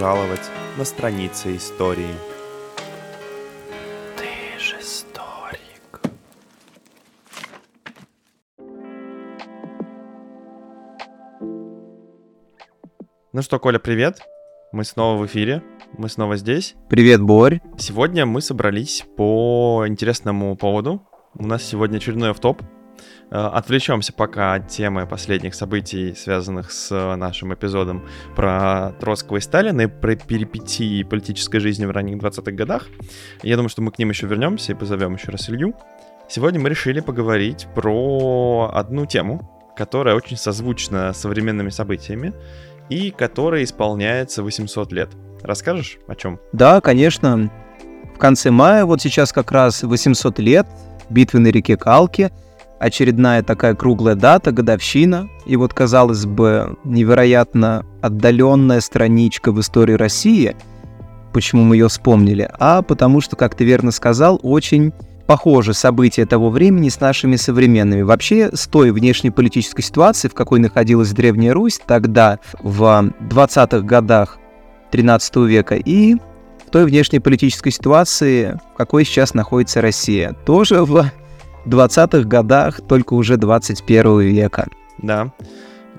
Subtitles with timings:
[0.00, 2.14] Пожаловать на страницы истории.
[4.16, 6.00] Ты же историк.
[13.34, 14.22] Ну что, Коля, привет.
[14.72, 15.62] Мы снова в эфире.
[15.98, 16.76] Мы снова здесь.
[16.88, 17.60] Привет, Борь.
[17.76, 21.06] Сегодня мы собрались по интересному поводу.
[21.34, 22.62] У нас сегодня очередной автоп.
[23.30, 29.82] Э, отвлечемся пока от темы последних событий, связанных с нашим эпизодом про Троцкого и Сталина
[29.82, 32.86] и про перипетии политической жизни в ранних 20-х годах.
[33.42, 35.74] Я думаю, что мы к ним еще вернемся и позовем еще раз Илью.
[36.28, 42.34] Сегодня мы решили поговорить про одну тему, которая очень созвучна современными событиями
[42.88, 45.10] и которая исполняется 800 лет.
[45.42, 46.40] Расскажешь о чем?
[46.52, 47.50] Да, конечно.
[48.14, 50.66] В конце мая, вот сейчас как раз 800 лет
[51.08, 52.32] битвы на реке Калки—
[52.80, 55.28] очередная такая круглая дата, годовщина.
[55.46, 60.56] И вот, казалось бы, невероятно отдаленная страничка в истории России.
[61.32, 62.50] Почему мы ее вспомнили?
[62.58, 64.92] А потому что, как ты верно сказал, очень
[65.26, 68.02] похожи события того времени с нашими современными.
[68.02, 74.38] Вообще, с той внешнеполитической ситуации, в какой находилась Древняя Русь тогда, в 20-х годах
[74.90, 76.16] 13 века, и
[76.72, 80.34] той внешнеполитической ситуации, в какой сейчас находится Россия.
[80.46, 81.10] Тоже в
[81.66, 84.68] 20-х годах, только уже 21 века.
[84.98, 85.32] Да.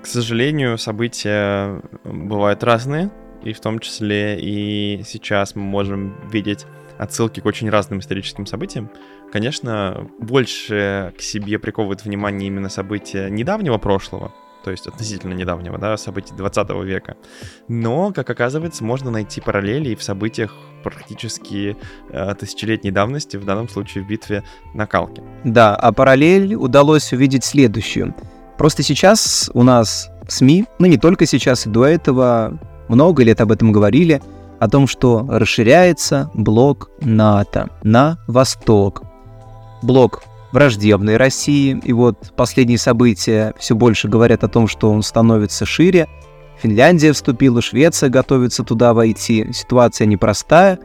[0.02, 3.10] К сожалению, события бывают разные,
[3.42, 6.66] и в том числе и сейчас мы можем видеть
[6.98, 8.90] отсылки к очень разным историческим событиям.
[9.32, 14.32] Конечно, больше к себе приковывает внимание именно события недавнего прошлого,
[14.62, 17.16] то есть относительно недавнего, да, событий 20 века.
[17.68, 21.76] Но, как оказывается, можно найти параллели и в событиях практически
[22.10, 24.42] э, тысячелетней давности, в данном случае в битве
[24.74, 25.22] на Калке.
[25.44, 28.14] Да, а параллель удалось увидеть следующую.
[28.58, 32.58] Просто сейчас у нас СМИ, ну не только сейчас, и до этого
[32.88, 34.20] много лет об этом говорили,
[34.60, 39.02] о том, что расширяется блок НАТО на восток.
[39.82, 41.80] Блок враждебной России.
[41.82, 46.08] И вот последние события все больше говорят о том, что он становится шире.
[46.62, 49.48] Финляндия вступила, Швеция готовится туда войти.
[49.52, 50.78] Ситуация непростая.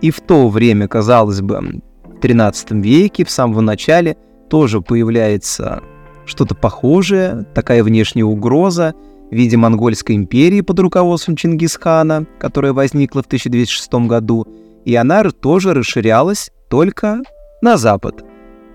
[0.00, 4.16] И в то время, казалось бы, в 13 веке, в самом начале,
[4.48, 5.82] тоже появляется
[6.26, 8.94] что-то похожее, такая внешняя угроза
[9.30, 14.46] в виде Монгольской империи под руководством Чингисхана, которая возникла в 1206 году,
[14.84, 17.22] и она тоже расширялась только
[17.62, 18.24] на запад–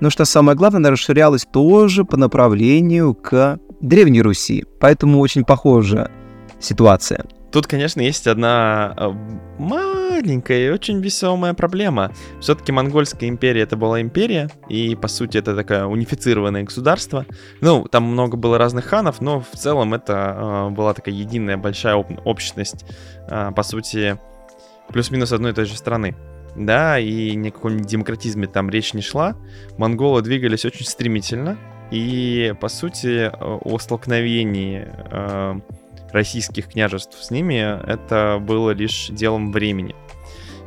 [0.01, 4.65] но что самое главное, она расширялась тоже по направлению к Древней Руси.
[4.79, 6.11] Поэтому очень похожая
[6.59, 7.23] ситуация.
[7.51, 9.11] Тут, конечно, есть одна э,
[9.59, 12.11] маленькая и очень весомая проблема.
[12.39, 17.25] Все-таки Монгольская империя это была империя, и по сути это такое унифицированное государство.
[17.59, 21.95] Ну, там много было разных ханов, но в целом это э, была такая единая большая
[21.95, 22.85] общность,
[23.27, 24.17] э, по сути,
[24.87, 26.15] плюс-минус одной и той же страны
[26.55, 29.35] да, и ни о каком демократизме там речь не шла.
[29.77, 31.57] Монголы двигались очень стремительно,
[31.91, 35.59] и, по сути, о столкновении э,
[36.11, 39.95] российских княжеств с ними это было лишь делом времени.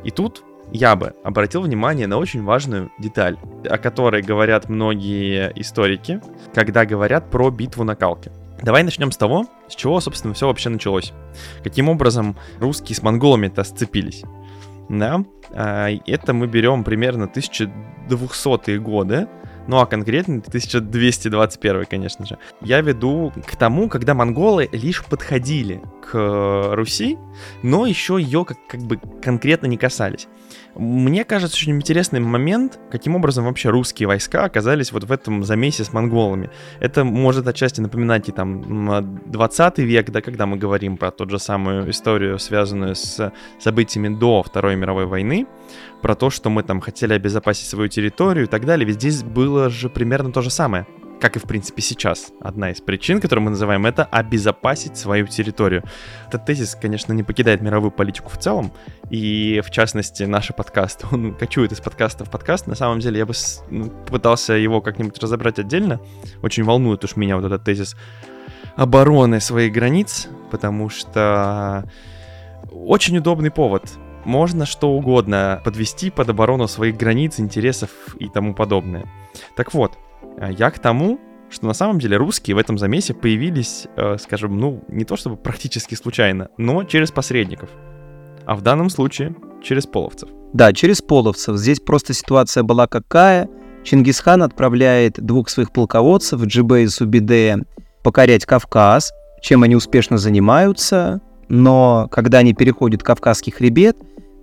[0.03, 3.37] И тут я бы обратил внимание на очень важную деталь,
[3.69, 6.21] о которой говорят многие историки,
[6.53, 8.31] когда говорят про битву на Калке.
[8.61, 11.13] Давай начнем с того, с чего, собственно, все вообще началось.
[11.63, 14.23] Каким образом русские с монголами-то сцепились.
[14.89, 19.27] Да, а, это мы берем примерно 1200-е годы,
[19.67, 22.37] ну а конкретно 1221, конечно же.
[22.61, 27.17] Я веду к тому, когда монголы лишь подходили к Руси,
[27.63, 30.27] но еще ее как, как бы конкретно не касались.
[30.75, 35.83] Мне кажется, очень интересный момент, каким образом вообще русские войска оказались вот в этом замесе
[35.83, 36.49] с монголами.
[36.79, 41.39] Это может отчасти напоминать и там 20 век, да, когда мы говорим про тот же
[41.39, 45.47] самую историю, связанную с событиями до Второй мировой войны,
[46.01, 48.85] про то, что мы там хотели обезопасить свою территорию и так далее.
[48.85, 50.85] Ведь здесь было же примерно то же самое
[51.25, 52.31] как и в принципе сейчас.
[52.39, 55.83] Одна из причин, которую мы называем, это обезопасить свою территорию.
[56.27, 58.71] Этот тезис, конечно, не покидает мировую политику в целом,
[59.09, 62.67] и в частности наш подкаст, он кочует из подкаста в подкаст.
[62.67, 63.33] На самом деле я бы
[63.71, 65.99] ну, пытался его как-нибудь разобрать отдельно.
[66.43, 67.95] Очень волнует уж меня вот этот тезис
[68.75, 71.89] обороны своих границ, потому что
[72.71, 73.89] очень удобный повод.
[74.25, 77.89] Можно что угодно подвести под оборону своих границ, интересов
[78.19, 79.11] и тому подобное.
[79.55, 79.97] Так вот,
[80.51, 84.83] я к тому, что на самом деле русские в этом замесе появились, э, скажем, ну,
[84.87, 87.69] не то чтобы практически случайно, но через посредников.
[88.45, 90.29] А в данном случае через половцев.
[90.53, 91.57] Да, через половцев.
[91.57, 93.49] Здесь просто ситуация была какая.
[93.83, 97.63] Чингисхан отправляет двух своих полководцев, Джибе и Субидея,
[98.03, 99.11] покорять Кавказ,
[99.41, 101.21] чем они успешно занимаются.
[101.47, 103.97] но когда они переходят Кавказский хребет,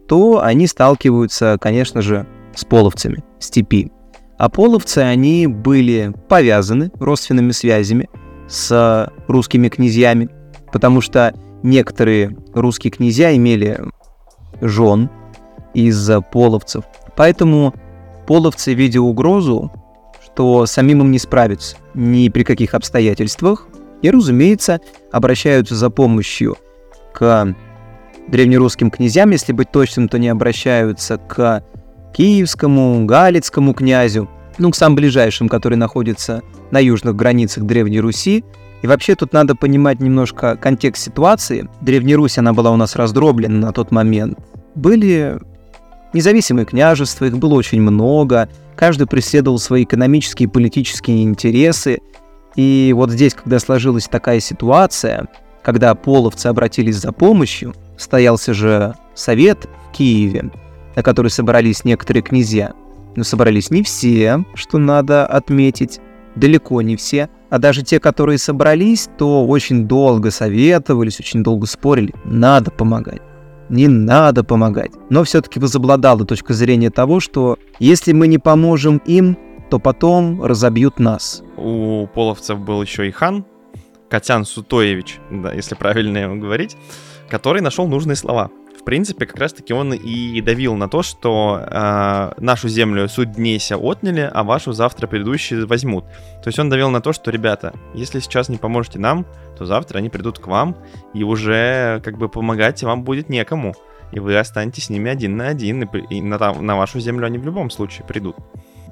[0.07, 3.91] то они сталкиваются, конечно же, с половцами, степи.
[4.43, 8.11] А половцы, они были повязаны родственными связями
[8.49, 10.31] с русскими князьями,
[10.73, 13.81] потому что некоторые русские князья имели
[14.61, 15.11] жен
[15.75, 16.83] из половцев.
[17.17, 17.73] Поэтому
[18.27, 19.71] половцы, видя угрозу,
[20.25, 23.69] что самим им не справиться ни при каких обстоятельствах,
[24.03, 24.81] и, разумеется,
[25.13, 26.57] обращаются за помощью
[27.15, 27.55] к
[28.27, 31.63] древнерусским князьям, если быть точным, то не обращаются к
[32.13, 34.29] киевскому, галицкому князю,
[34.59, 38.45] ну, к самым ближайшим, которые находятся на южных границах Древней Руси.
[38.83, 41.69] И вообще тут надо понимать немножко контекст ситуации.
[41.81, 44.39] Древняя Русь, она была у нас раздроблена на тот момент.
[44.75, 45.39] Были
[46.13, 52.01] независимые княжества, их было очень много, каждый преследовал свои экономические и политические интересы.
[52.57, 55.29] И вот здесь, когда сложилась такая ситуация,
[55.63, 60.51] когда половцы обратились за помощью, стоялся же совет в Киеве,
[60.97, 62.73] на который собрались некоторые князья.
[63.17, 66.01] Но собрались не все, что надо отметить,
[66.35, 67.29] далеко не все.
[67.51, 72.15] А даже те, которые собрались, то очень долго советовались, очень долго спорили.
[72.25, 73.21] Надо помогать.
[73.69, 74.93] Не надо помогать.
[75.11, 79.37] Но все-таки возобладала точка зрения того, что если мы не поможем им,
[79.71, 81.43] то потом разобьют нас.
[81.57, 83.45] У половцев был еще и хан,
[84.11, 86.77] Катян Сутоевич, да, если правильно его говорить,
[87.31, 88.51] который нашел нужные слова
[88.83, 94.29] в принципе, как раз-таки он и давил на то, что э, нашу землю суднеся отняли,
[94.33, 96.05] а вашу завтра предыдущие возьмут.
[96.43, 99.25] То есть он давил на то, что, ребята, если сейчас не поможете нам,
[99.57, 100.77] то завтра они придут к вам,
[101.15, 103.77] и уже как бы помогать вам будет некому.
[104.11, 107.39] И вы останетесь с ними один на один, и, и на, на вашу землю они
[107.39, 108.35] в любом случае придут.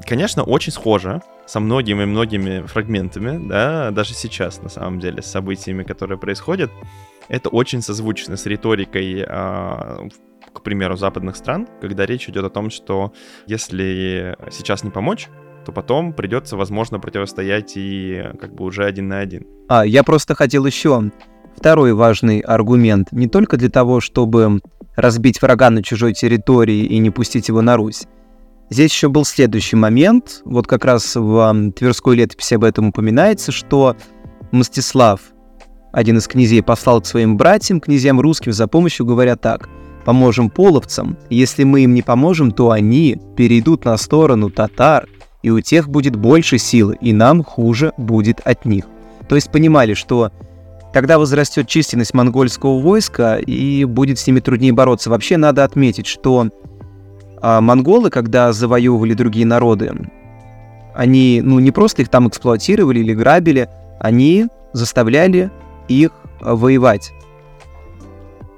[0.06, 6.16] Конечно, очень схоже со многими-многими фрагментами, да, даже сейчас, на самом деле, с событиями, которые
[6.16, 6.70] происходят
[7.30, 10.08] это очень созвучно с риторикой, а,
[10.52, 13.12] к примеру, западных стран, когда речь идет о том, что
[13.46, 15.28] если сейчас не помочь,
[15.64, 19.46] то потом придется, возможно, противостоять и как бы уже один на один.
[19.68, 21.10] А, я просто хотел еще
[21.56, 23.12] второй важный аргумент.
[23.12, 24.60] Не только для того, чтобы
[24.96, 28.06] разбить врага на чужой территории и не пустить его на Русь.
[28.70, 33.96] Здесь еще был следующий момент, вот как раз в Тверской летописи об этом упоминается, что
[34.52, 35.20] Мстислав
[35.92, 39.68] один из князей послал к своим братьям, князьям русским, за помощью, говоря так
[40.04, 45.06] «Поможем половцам, если мы им не поможем, то они перейдут на сторону татар,
[45.42, 48.84] и у тех будет больше силы, и нам хуже будет от них».
[49.28, 50.32] То есть понимали, что
[50.92, 55.10] тогда возрастет численность монгольского войска, и будет с ними труднее бороться.
[55.10, 56.48] Вообще надо отметить, что
[57.40, 59.92] а, монголы, когда завоевывали другие народы,
[60.94, 63.68] они ну, не просто их там эксплуатировали или грабили,
[64.00, 65.50] они заставляли
[65.90, 67.12] их э, воевать.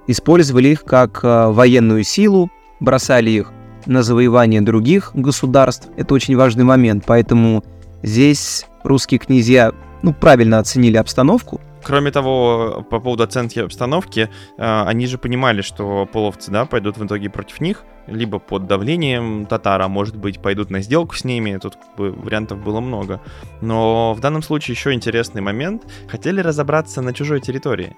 [0.07, 3.53] Использовали их как э, военную силу, бросали их
[3.87, 5.89] на завоевание других государств.
[5.97, 7.65] Это очень важный момент, поэтому
[8.03, 9.73] здесь русские князья
[10.03, 16.07] ну, правильно оценили обстановку, Кроме того, по поводу оценки обстановки, э, они же понимали, что
[16.07, 20.81] половцы, да, пойдут в итоге против них, либо под давлением татара, может быть, пойдут на
[20.81, 23.21] сделку с ними, тут как бы, вариантов было много.
[23.61, 27.97] Но в данном случае еще интересный момент, хотели разобраться на чужой территории.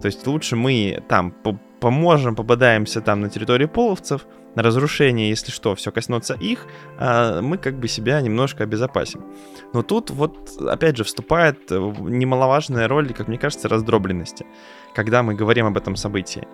[0.00, 1.32] То есть лучше мы там
[1.80, 6.66] поможем, попадаемся там на территории половцев, на разрушение, если что, все коснется их,
[6.98, 9.24] а мы как бы себя немножко обезопасим.
[9.72, 14.46] Но тут вот, опять же, вступает немаловажная роль, как мне кажется, раздробленности,
[14.94, 16.46] когда мы говорим об этом событии.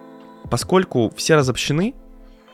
[0.50, 1.95] Поскольку все разобщены,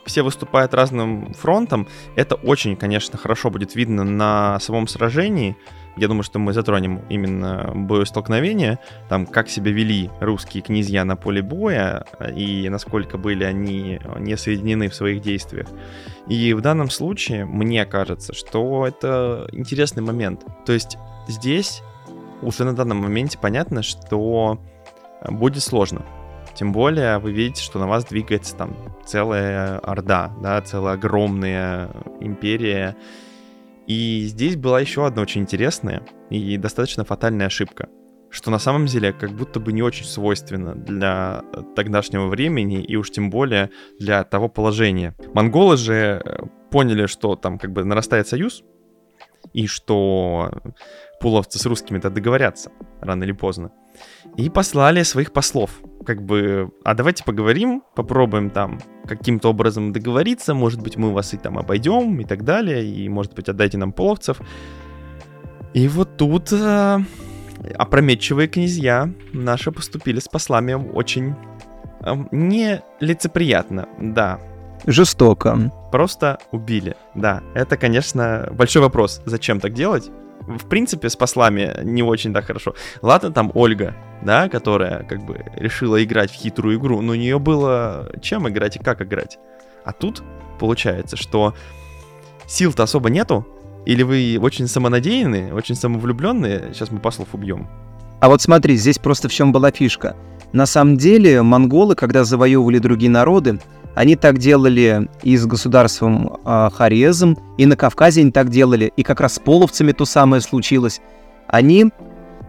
[0.07, 5.57] все выступают разным фронтом, это очень, конечно, хорошо будет видно на самом сражении.
[5.97, 11.41] Я думаю, что мы затронем именно боестолкновение, там, как себя вели русские князья на поле
[11.41, 12.05] боя
[12.37, 15.67] и насколько были они не соединены в своих действиях.
[16.29, 20.45] И в данном случае мне кажется, что это интересный момент.
[20.67, 20.99] То есть
[21.29, 21.83] здесь
[22.43, 24.61] уже на данном моменте понятно, что
[25.27, 26.05] будет сложно.
[26.57, 32.97] Тем более вы видите, что на вас двигается там целая орда, да, целая огромная империя.
[33.87, 37.89] И здесь была еще одна очень интересная и достаточно фатальная ошибка,
[38.31, 41.43] что на самом деле как будто бы не очень свойственно для
[41.77, 43.71] тогдашнего времени и уж тем более
[44.01, 45.15] для того положения.
[45.35, 48.65] Монголы же э, поняли, что там как бы нарастает союз,
[49.57, 50.51] и что
[51.21, 52.71] пуловцы с русскими-то договорятся
[53.01, 53.71] рано или поздно.
[54.37, 55.71] И послали своих послов.
[56.05, 61.37] Как бы, а давайте поговорим, попробуем там каким-то образом договориться, может быть, мы вас и
[61.37, 64.41] там обойдем и так далее, и, может быть, отдайте нам половцев.
[65.75, 66.99] И вот тут э,
[67.75, 71.35] опрометчивые князья наши поступили с послами очень
[72.07, 74.39] Эм, Не лицеприятно, да.
[74.87, 75.73] Жестоко.
[75.97, 76.95] Просто убили.
[77.15, 79.23] Да, это, конечно, большой вопрос.
[79.25, 80.11] Зачем так делать?
[80.43, 82.75] В принципе, с послами не очень так хорошо.
[83.01, 87.39] Ладно, там Ольга, да, которая как бы решила играть в хитрую игру, но у нее
[87.39, 89.39] было чем играть и как играть.
[89.87, 90.23] А тут
[90.61, 91.55] получается, что
[92.47, 93.47] сил-то особо нету,
[93.87, 97.69] или вы очень самонадеянные, очень самовлюбленные, сейчас мы послов убьем.
[98.21, 100.15] А вот смотри, здесь просто в чем была фишка.
[100.53, 103.61] На самом деле, монголы, когда завоевывали другие народы,
[103.97, 109.03] они так делали и с государством э, Хорезм, и на Кавказе они так делали, и
[109.03, 111.01] как раз с половцами то самое случилось.
[111.49, 111.87] Они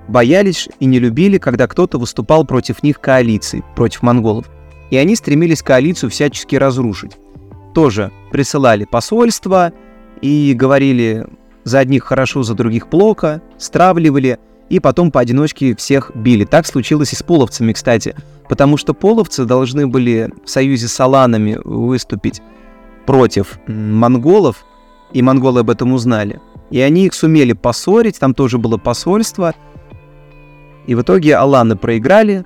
[0.10, 4.50] боялись и не любили, когда кто-то выступал против них коалиции, против монголов.
[4.90, 7.14] И они стремились коалицию всячески разрушить.
[7.74, 9.72] Тоже присылали посольства
[10.22, 11.28] и говорили
[11.64, 14.38] за одних хорошо, за других плохо, стравливали,
[14.68, 16.44] и потом поодиночке всех били.
[16.44, 18.16] Так случилось и с половцами, кстати,
[18.50, 22.42] потому что половцы должны были в союзе с аланами выступить
[23.06, 24.66] против монголов,
[25.14, 26.42] и монголы об этом узнали.
[26.70, 29.54] И они их сумели поссорить, там тоже было посольство,
[30.86, 32.46] и в итоге аланы проиграли,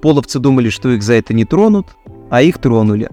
[0.00, 1.86] половцы думали, что их за это не тронут,
[2.30, 3.10] а их тронули.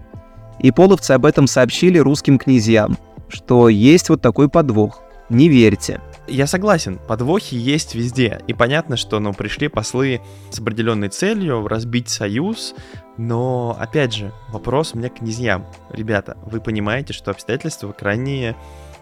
[0.60, 5.02] И половцы об этом сообщили русским князьям, что есть вот такой подвох.
[5.30, 6.02] Не верьте.
[6.30, 8.42] Я согласен, подвохи есть везде.
[8.48, 10.22] И понятно, что ну, пришли послы
[10.52, 12.76] с определенной целью разбить союз.
[13.18, 15.66] Но, опять же, вопрос у меня к князьям.
[15.92, 18.56] Ребята, вы понимаете, что обстоятельства крайне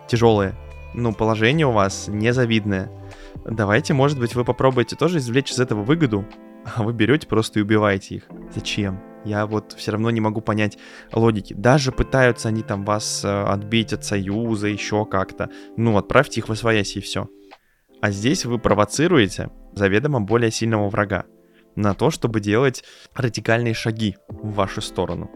[0.07, 0.55] тяжелые.
[0.93, 2.89] Ну, положение у вас незавидное.
[3.45, 6.25] Давайте, может быть, вы попробуете тоже извлечь из этого выгоду,
[6.75, 8.23] а вы берете просто и убиваете их.
[8.55, 8.99] Зачем?
[9.25, 10.77] Я вот все равно не могу понять
[11.11, 11.53] логики.
[11.53, 15.49] Даже пытаются они там вас э, отбить от союза, еще как-то.
[15.75, 17.27] Ну, отправьте их в освоясь и все.
[18.01, 21.25] А здесь вы провоцируете заведомо более сильного врага
[21.75, 22.83] на то, чтобы делать
[23.15, 25.29] радикальные шаги в вашу сторону.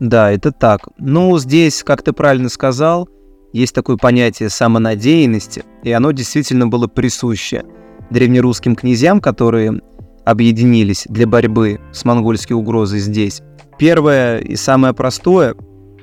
[0.00, 0.88] Да, это так.
[0.98, 3.08] Ну, здесь, как ты правильно сказал,
[3.52, 7.64] есть такое понятие самонадеянности, и оно действительно было присуще
[8.10, 9.80] древнерусским князьям, которые
[10.26, 13.42] объединились для борьбы с монгольской угрозой здесь.
[13.78, 15.54] Первое и самое простое,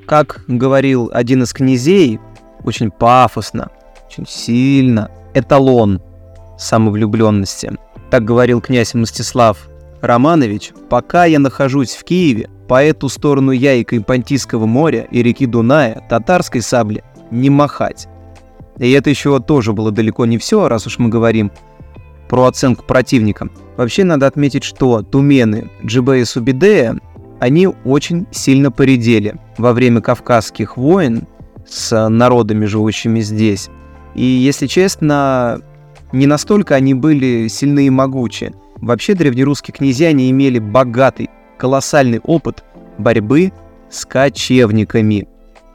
[0.07, 2.19] как говорил один из князей,
[2.63, 3.69] очень пафосно,
[4.07, 6.01] очень сильно, эталон
[6.57, 7.73] самовлюбленности.
[8.09, 9.67] Так говорил князь Мстислав
[10.01, 15.45] Романович, пока я нахожусь в Киеве, по эту сторону Яйка и Понтийского моря и реки
[15.45, 18.07] Дуная татарской сабли не махать.
[18.77, 21.51] И это еще тоже было далеко не все, раз уж мы говорим
[22.33, 23.47] про оценку противника.
[23.77, 26.97] Вообще надо отметить, что тумены Джибе и Субидея,
[27.39, 31.27] они очень сильно поредели во время кавказских войн
[31.69, 33.69] с народами, живущими здесь.
[34.15, 35.61] И, если честно,
[36.11, 38.51] не настолько они были сильны и могучи.
[38.77, 42.63] Вообще древнерусские князья не имели богатый, колоссальный опыт
[42.97, 43.51] борьбы
[43.91, 45.27] с кочевниками.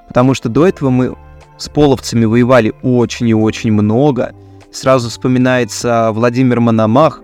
[0.09, 1.15] Потому что до этого мы
[1.57, 4.33] с половцами воевали очень и очень много–
[4.71, 7.23] Сразу вспоминается Владимир Мономах,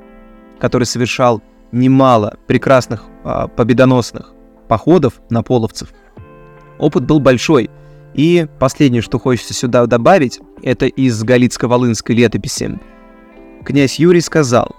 [0.59, 4.33] который совершал немало прекрасных а, победоносных
[4.69, 5.89] походов на половцев.
[6.79, 7.71] Опыт был большой.
[8.15, 12.79] И последнее, что хочется сюда добавить, это из Галицко-Волынской летописи.
[13.65, 14.75] Князь Юрий сказал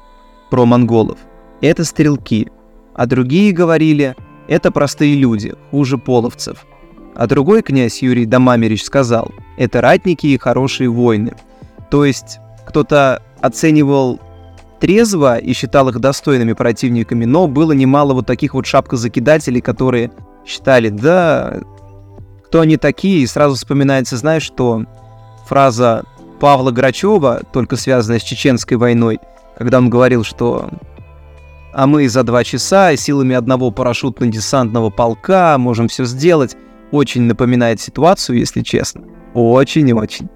[0.49, 1.19] про монголов.
[1.61, 2.47] Это стрелки.
[2.93, 4.15] А другие говорили,
[4.47, 6.65] это простые люди, хуже половцев.
[7.13, 11.33] А другой князь Юрий Домамерич сказал, это ратники и хорошие воины.
[11.89, 12.39] То есть
[12.75, 14.19] кто-то оценивал
[14.81, 20.11] трезво и считал их достойными противниками, но было немало вот таких вот шапкозакидателей, которые
[20.45, 21.61] считали, да,
[22.45, 24.83] кто они такие, и сразу вспоминается, знаешь, что
[25.47, 26.03] фраза
[26.41, 29.21] Павла Грачева, только связанная с чеченской войной,
[29.57, 30.69] когда он говорил, что
[31.73, 36.57] а мы за два часа силами одного парашютно-десантного полка можем все сделать,
[36.91, 39.05] очень напоминает ситуацию, если честно.
[39.33, 40.27] Очень-очень.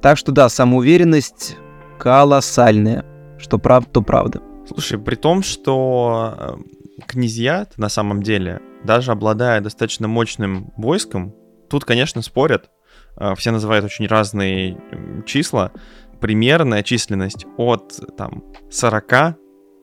[0.00, 1.56] Так что да, самоуверенность
[1.98, 3.04] колоссальная.
[3.38, 4.40] Что правда, то правда.
[4.66, 11.34] Слушай, при том, что э, князья на самом деле, даже обладая достаточно мощным войском,
[11.70, 12.70] тут, конечно, спорят.
[13.16, 14.80] Э, все называют очень разные
[15.24, 15.72] числа.
[16.20, 19.36] Примерная численность от там 40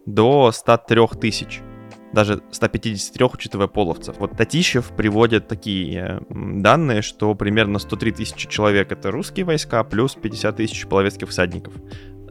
[0.05, 1.61] до 103 тысяч
[2.15, 4.15] даже 153, учитывая половцев.
[4.19, 10.55] Вот Татищев приводит такие данные, что примерно 103 тысячи человек это русские войска, плюс 50
[10.55, 11.73] тысяч половецких всадников.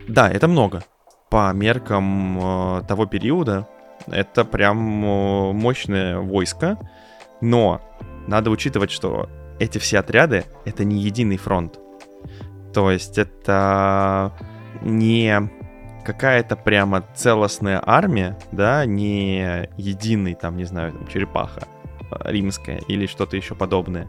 [0.09, 0.83] Да, это много.
[1.31, 3.69] По меркам э, того периода
[4.07, 6.79] это прям э, мощное войско,
[7.43, 7.81] но
[8.27, 11.79] надо учитывать, что эти все отряды— это не единый фронт.
[12.73, 14.33] То есть это
[14.83, 15.51] не
[16.05, 21.67] какая-то прямо целостная армия, да, не единый, там, не знаю, там, черепаха
[22.11, 24.09] э, римская или что-то еще подобное.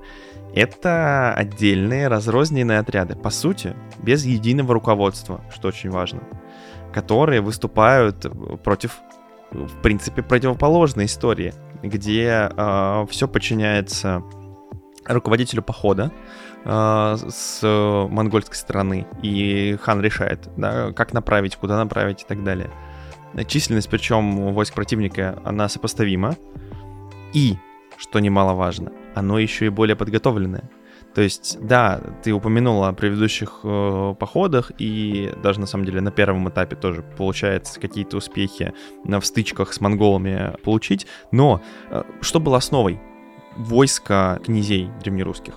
[0.53, 6.21] Это отдельные разрозненные отряды, по сути, без единого руководства, что очень важно,
[6.93, 8.25] которые выступают
[8.63, 8.99] против,
[9.51, 14.23] в принципе, противоположной истории, где э, все подчиняется
[15.07, 16.11] руководителю похода,
[16.63, 17.59] э, с
[18.09, 22.71] монгольской стороны, и хан решает, да, как направить, куда направить и так далее.
[23.47, 26.35] Численность, причем войск противника, она сопоставима.
[27.33, 27.57] И,
[27.97, 30.69] что немаловажно, оно еще и более подготовленное.
[31.13, 36.11] То есть, да, ты упомянула о предыдущих э, походах, и даже на самом деле на
[36.11, 41.07] первом этапе тоже получается какие-то успехи в стычках с монголами получить.
[41.31, 42.99] Но э, что было основой
[43.55, 45.53] войска князей древнерусских?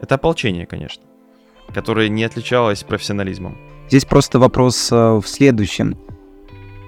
[0.00, 1.02] Это ополчение, конечно,
[1.72, 3.56] которое не отличалось профессионализмом.
[3.88, 5.96] Здесь просто вопрос э, в следующем.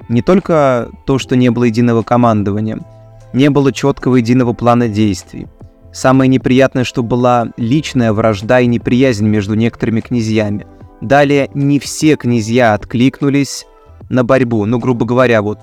[0.08, 2.78] Не только то, что не было единого командования,
[3.32, 5.46] не было четкого единого плана действий.
[5.92, 10.66] Самое неприятное, что была личная вражда и неприязнь между некоторыми князьями.
[11.00, 13.66] Далее, не все князья откликнулись
[14.08, 14.64] на борьбу.
[14.66, 15.60] Ну, грубо говоря, вот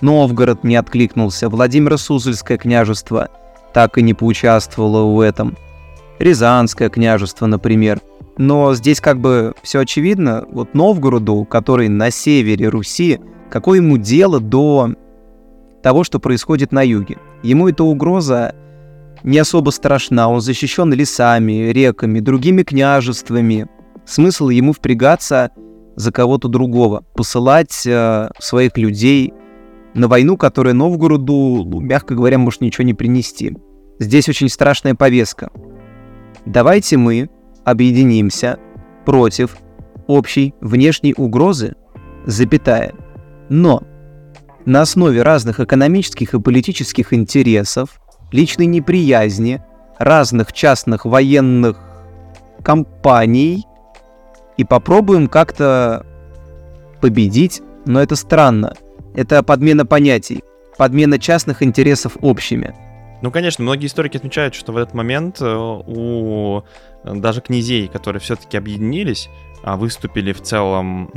[0.00, 3.28] Новгород не откликнулся, Владимир Суздальское княжество
[3.72, 5.56] так и не поучаствовало в этом–
[6.20, 8.02] Рязанское княжество, например.
[8.36, 10.44] Но здесь как бы все очевидно.
[10.52, 13.18] Вот Новгороду, который на севере Руси,
[13.50, 14.90] какое ему дело до
[15.82, 17.16] того, что происходит на юге?
[17.42, 18.54] Ему эта угроза
[19.24, 23.66] не особо страшна, он защищен лесами, реками, другими княжествами.
[24.04, 25.52] Смысл ему впрягаться
[25.96, 29.32] за кого-то другого, посылать э, своих людей
[29.94, 33.56] на войну, которая Новгороду, мягко говоря, может ничего не принести.
[33.98, 35.50] Здесь очень страшная повестка.
[36.46, 37.28] Давайте мы
[37.64, 38.58] объединимся
[39.04, 39.56] против
[40.06, 41.74] общей внешней угрозы,
[42.24, 42.94] запятая.
[43.48, 43.82] Но
[44.64, 48.00] на основе разных экономических и политических интересов,
[48.32, 49.62] личной неприязни,
[49.98, 51.78] разных частных военных
[52.62, 53.66] компаний
[54.56, 56.06] и попробуем как-то
[57.00, 58.74] победить, но это странно.
[59.14, 60.42] Это подмена понятий,
[60.78, 62.74] подмена частных интересов общими.
[63.22, 66.62] Ну, конечно, многие историки отмечают, что в этот момент э, у
[67.04, 69.28] э, даже князей, которые все-таки объединились,
[69.62, 71.10] а выступили в целом,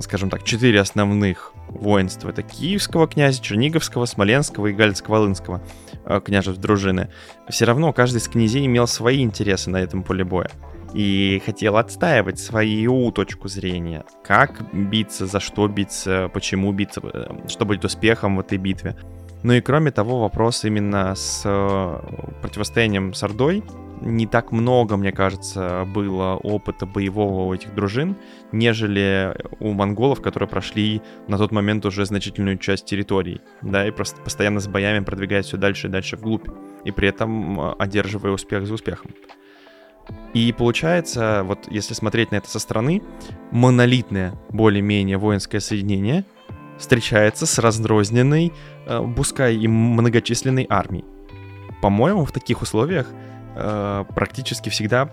[0.00, 2.30] скажем так, четыре основных воинства.
[2.30, 5.60] Это Киевского князя, Черниговского, Смоленского и Галицко-Волынского
[6.04, 7.10] э, княжеств дружины.
[7.48, 10.50] Все равно каждый из князей имел свои интересы на этом поле боя
[10.94, 14.04] и хотел отстаивать свою точку зрения.
[14.22, 17.02] Как биться, за что биться, почему биться,
[17.48, 18.96] что будет успехом в этой битве.
[19.42, 23.62] Ну и кроме того, вопрос именно с э, противостоянием с Ордой.
[24.00, 28.16] Не так много, мне кажется, было опыта боевого у этих дружин,
[28.52, 34.20] нежели у монголов, которые прошли на тот момент уже значительную часть территорий, да, и просто
[34.22, 36.48] постоянно с боями продвигаясь все дальше и дальше вглубь,
[36.84, 39.10] и при этом э, одерживая успех за успехом.
[40.34, 43.02] И получается, вот если смотреть на это со стороны,
[43.50, 46.24] монолитное более-менее воинское соединение
[46.78, 48.52] встречается с разрозненной,
[48.86, 51.04] э, пускай и многочисленной армией.
[51.80, 53.06] По-моему, в таких условиях
[53.54, 55.08] э, практически всегда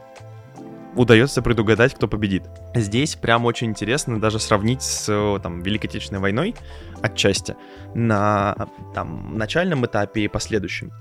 [0.96, 2.44] удается предугадать, кто победит.
[2.76, 6.56] Здесь прям очень интересно даже сравнить с там, Великой Отечественной войной
[7.02, 7.56] отчасти
[7.94, 8.56] на
[8.94, 10.92] там, начальном этапе и последующем.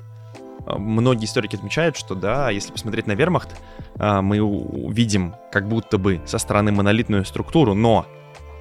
[0.66, 3.57] Э, многие историки отмечают, что да, если посмотреть на вермахт,
[3.99, 8.07] э, мы увидим как будто бы со стороны монолитную структуру, но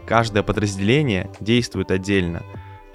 [0.05, 2.43] каждое подразделение действует отдельно.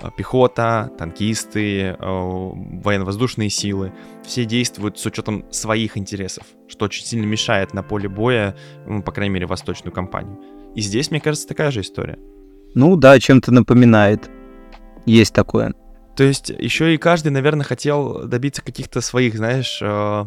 [0.00, 3.92] Э, пехота, танкисты, военно-воздушные силы,
[4.24, 8.56] все действуют с учетом своих интересов, что очень сильно мешает на поле боя,
[9.04, 10.38] по крайней мере, восточную кампанию.
[10.74, 12.18] И здесь, мне кажется, такая же история.
[12.74, 14.28] Ну да, чем-то напоминает.
[15.06, 15.74] Есть такое.
[16.16, 20.24] То есть еще и каждый, наверное, хотел добиться каких-то своих, знаешь, э,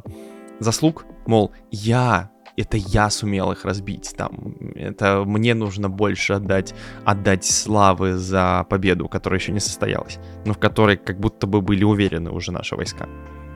[0.60, 1.06] заслуг.
[1.26, 6.73] Мол, я это я сумел их разбить, там, это мне нужно больше отдать,
[7.06, 11.84] отдать славы за победу, которая еще не состоялась, но в которой как будто бы были
[11.84, 13.08] уверены уже наши войска,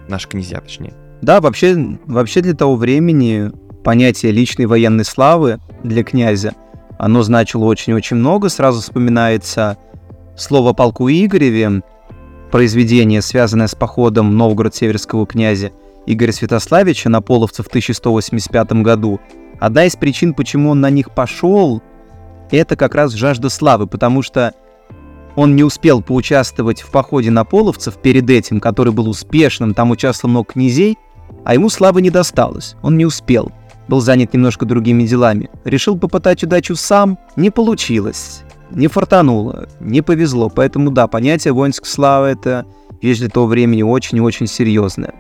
[0.08, 0.94] наши князья точнее.
[1.24, 3.52] Да, вообще, вообще для того времени
[3.84, 6.54] понятие личной военной славы для князя,
[7.00, 9.78] оно значило очень-очень много, сразу вспоминается
[10.38, 11.82] слово полку Игореве,
[12.52, 15.72] произведение, связанное с походом Новгород-Северского князя,
[16.06, 19.20] Игоря Святославича на половцев в 1185 году,
[19.60, 21.82] одна из причин, почему он на них пошел,
[22.52, 24.54] это как раз жажда славы, потому что
[25.36, 30.32] он не успел поучаствовать в походе на половцев перед этим, который был успешным, там участвовал
[30.32, 30.98] много князей,
[31.46, 33.52] а ему славы не досталось, он не успел,
[33.88, 35.50] был занят немножко другими делами.
[35.64, 38.44] Решил попытать удачу сам, не получилось.
[38.72, 40.50] Не фартануло, не повезло.
[40.50, 42.66] Поэтому да, понятие воинской славы это
[43.02, 45.14] вещь для того времени очень и очень серьезная.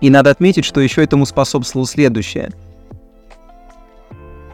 [0.00, 2.50] И надо отметить, что еще этому способствовало следующее.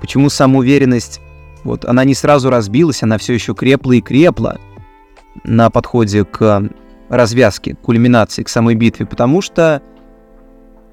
[0.00, 1.20] Почему самоуверенность,
[1.64, 4.58] вот она не сразу разбилась, она все еще крепла и крепла
[5.44, 6.68] на подходе к
[7.08, 9.82] развязке, к кульминации, к самой битве, потому что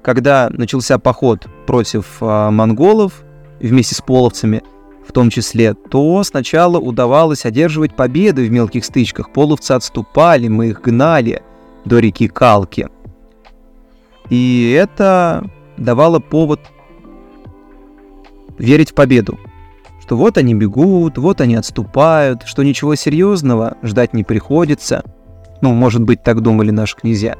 [0.02, 3.24] когда начался поход против э, монголов
[3.60, 4.62] вместе с половцами,
[5.06, 9.32] в том числе, то сначала удавалось одерживать победы в мелких стычках.
[9.32, 11.42] Половцы отступали, мы их гнали
[11.84, 12.88] до реки Калки.
[14.28, 16.60] И это давало повод
[18.58, 19.38] верить в победу.
[20.00, 25.04] Что вот они бегут, вот они отступают, что ничего серьезного ждать не приходится.
[25.62, 27.36] Ну, может быть, так думали наши князья.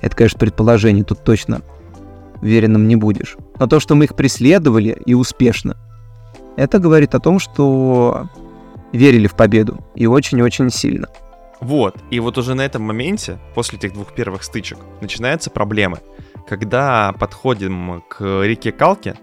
[0.00, 1.62] Это, конечно, предположение, тут точно
[2.40, 3.36] уверенным не будешь.
[3.58, 5.76] Но то, что мы их преследовали и успешно,
[6.56, 8.28] это говорит о том, что
[8.92, 11.08] верили в победу и очень-очень сильно.
[11.60, 15.98] Вот, и вот уже на этом моменте, после этих двух первых стычек, начинаются проблемы.
[16.46, 19.14] Когда подходим к реке Калки,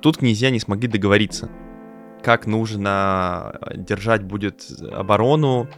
[0.00, 1.48] тут князья не смогли договориться,
[2.22, 5.68] как нужно держать будет оборону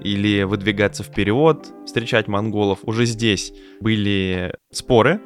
[0.00, 2.80] или выдвигаться вперед, встречать монголов.
[2.82, 5.20] Уже здесь были споры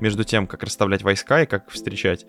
[0.00, 2.26] между тем, как расставлять войска и как встречать.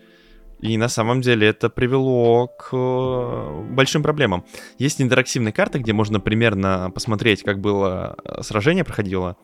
[0.59, 4.43] И на самом деле это привело к э, большим проблемам.
[4.79, 9.37] Есть интерактивная карта, где можно примерно посмотреть, как было э, сражение проходило,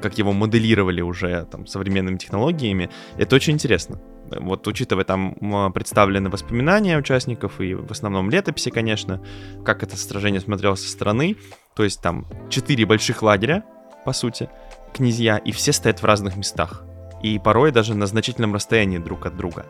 [0.00, 2.88] как его моделировали уже там современными технологиями.
[3.18, 4.00] Это очень интересно.
[4.30, 9.22] Вот учитывая там представлены воспоминания участников и в основном летописи, конечно,
[9.64, 11.36] как это сражение смотрелось со стороны.
[11.76, 13.64] То есть там четыре больших лагеря,
[14.06, 14.48] по сути,
[14.94, 16.84] князья, и все стоят в разных местах.
[17.22, 19.66] И порой даже на значительном расстоянии друг от друга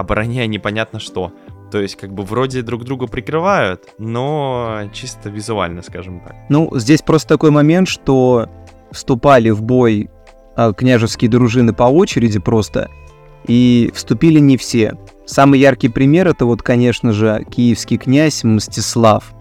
[0.00, 1.32] обороняя непонятно что.
[1.70, 6.34] То есть, как бы вроде друг друга прикрывают, но чисто визуально, скажем так.
[6.48, 8.48] Ну, здесь просто такой момент, что
[8.90, 10.10] вступали в бой
[10.56, 12.90] а, княжеские дружины по очереди просто,
[13.46, 14.94] и вступили не все.
[15.26, 19.32] Самый яркий пример это вот, конечно же, киевский князь Мстислав.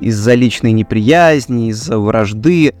[0.00, 2.74] Из-за личной неприязни, из-за вражды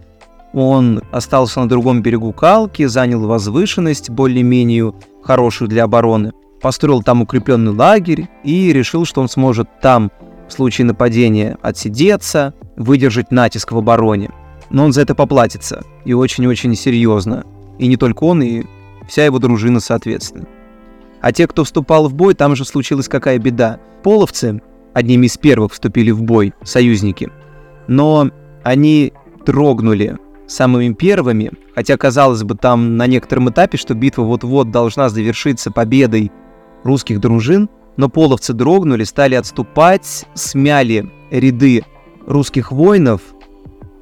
[0.52, 6.32] он остался на другом берегу Калки, занял возвышенность более-менее хорошую для обороны–
[6.64, 10.10] построил там укрепленный лагерь и решил, что он сможет там
[10.48, 14.30] в случае нападения отсидеться, выдержать натиск в обороне.
[14.70, 17.44] Но он за это поплатится, и очень-очень серьезно.
[17.78, 18.62] И не только он, и
[19.06, 20.46] вся его дружина соответственно.
[21.20, 23.78] А те, кто вступал в бой, там же случилась какая беда.
[24.02, 24.62] Половцы,
[24.94, 27.30] одними из первых вступили в бой, союзники,
[27.88, 28.30] но
[28.62, 29.12] они
[29.44, 35.70] дрогнули самыми первыми, хотя казалось бы там на некотором этапе, что битва вот-вот должна завершиться
[35.70, 36.32] победой
[36.84, 41.84] русских дружин, но половцы дрогнули, стали отступать, смяли ряды
[42.26, 43.20] русских воинов.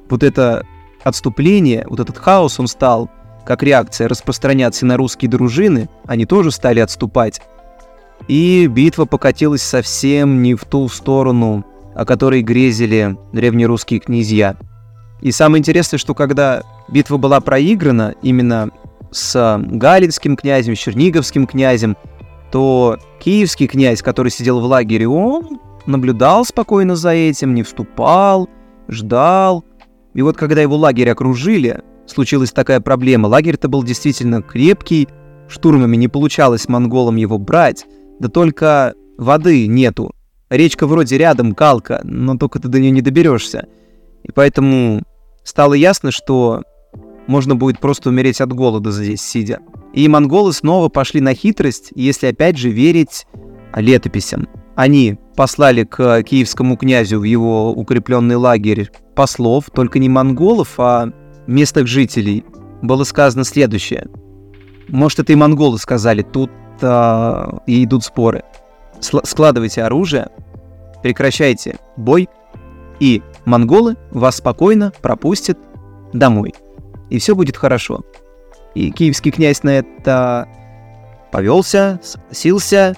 [0.09, 0.65] Вот это
[1.03, 3.09] отступление, вот этот хаос, он стал
[3.45, 7.41] как реакция распространяться на русские дружины, они тоже стали отступать.
[8.27, 14.55] И битва покатилась совсем не в ту сторону, о которой грезили древнерусские князья.
[15.21, 18.69] И самое интересное, что когда битва была проиграна именно
[19.11, 21.97] с Галицким князем, с Черниговским князем,
[22.53, 28.47] то киевский князь, который сидел в лагере, он наблюдал спокойно за этим, не вступал,
[28.87, 29.65] ждал.
[30.13, 33.25] И вот когда его лагерь окружили, случилась такая проблема.
[33.25, 35.07] Лагерь-то был действительно крепкий,
[35.47, 37.87] штурмами не получалось монголам его брать,
[38.19, 40.13] да только воды нету.
[40.51, 43.65] Речка вроде рядом, Калка, но только ты до нее не доберешься.
[44.21, 45.01] И поэтому
[45.43, 46.61] стало ясно, что
[47.27, 49.59] можно будет просто умереть от голода здесь сидя.
[49.93, 53.25] И монголы снова пошли на хитрость, если опять же верить
[53.75, 54.47] летописям.
[54.75, 61.11] Они послали к киевскому князю в его укрепленный лагерь послов, только не монголов, а
[61.47, 62.43] местных жителей.
[62.81, 64.07] Было сказано следующее.
[64.87, 68.43] Может, это и монголы сказали, тут а, и идут споры.
[68.99, 70.29] Сл- складывайте оружие,
[71.01, 72.27] прекращайте бой,
[72.99, 75.57] и монголы вас спокойно пропустят
[76.13, 76.53] домой.
[77.13, 78.01] И все будет хорошо.
[78.73, 80.49] И киевский князь на это
[81.31, 82.95] повелся, согласился,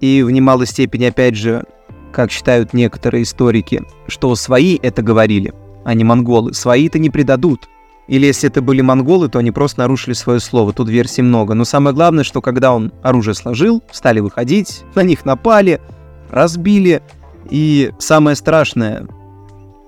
[0.00, 1.66] и в немалой степени, опять же,
[2.10, 5.52] как считают некоторые историки, что свои это говорили,
[5.84, 6.54] а не монголы.
[6.54, 7.68] Свои-то не предадут.
[8.06, 10.72] Или если это были монголы, то они просто нарушили свое слово.
[10.72, 11.52] Тут версий много.
[11.52, 15.82] Но самое главное, что когда он оружие сложил, стали выходить, на них напали,
[16.30, 17.02] разбили.
[17.50, 19.06] И самое страшное,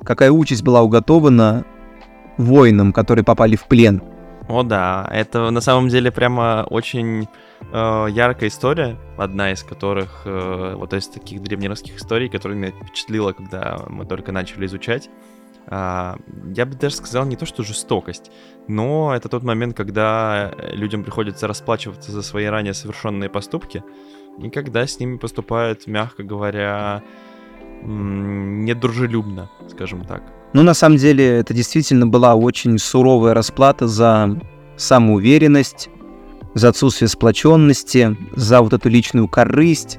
[0.04, 1.64] какая участь была уготована
[2.40, 4.02] воинам, которые попали в плен–
[4.50, 7.28] о да, это на самом деле прямо очень
[7.72, 13.32] э, яркая история, одна из которых, э, вот из таких древнерусских историй, которая меня впечатлила,
[13.32, 15.08] когда мы только начали изучать.
[15.68, 16.16] Э,
[16.56, 18.32] я бы даже сказал не то, что жестокость,
[18.66, 23.84] но это тот момент, когда людям приходится расплачиваться за свои ранее совершенные поступки,
[24.38, 27.04] и когда с ними поступают, мягко говоря,
[27.82, 30.39] недружелюбно, скажем так.
[30.52, 34.36] Ну, на самом деле, это действительно была очень суровая расплата за
[34.76, 35.90] самоуверенность,
[36.54, 39.98] за отсутствие сплоченности, за вот эту личную корысть.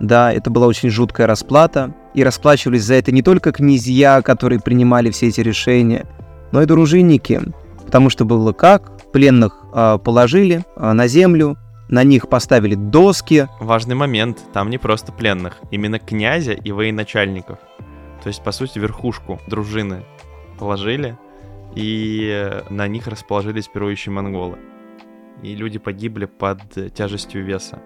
[0.00, 1.94] Да, это была очень жуткая расплата.
[2.14, 6.06] И расплачивались за это не только князья, которые принимали все эти решения,
[6.52, 7.40] но и дружинники.
[7.84, 9.10] Потому что было как?
[9.12, 11.56] Пленных э, положили э, на землю,
[11.88, 13.46] на них поставили доски.
[13.60, 17.58] Важный момент, там не просто пленных, именно князя и военачальников.
[18.28, 20.04] То есть, по сути, верхушку дружины
[20.58, 21.16] положили,
[21.74, 24.58] и на них расположились пирующие монголы.
[25.42, 26.58] И люди погибли под
[26.92, 27.78] тяжестью веса.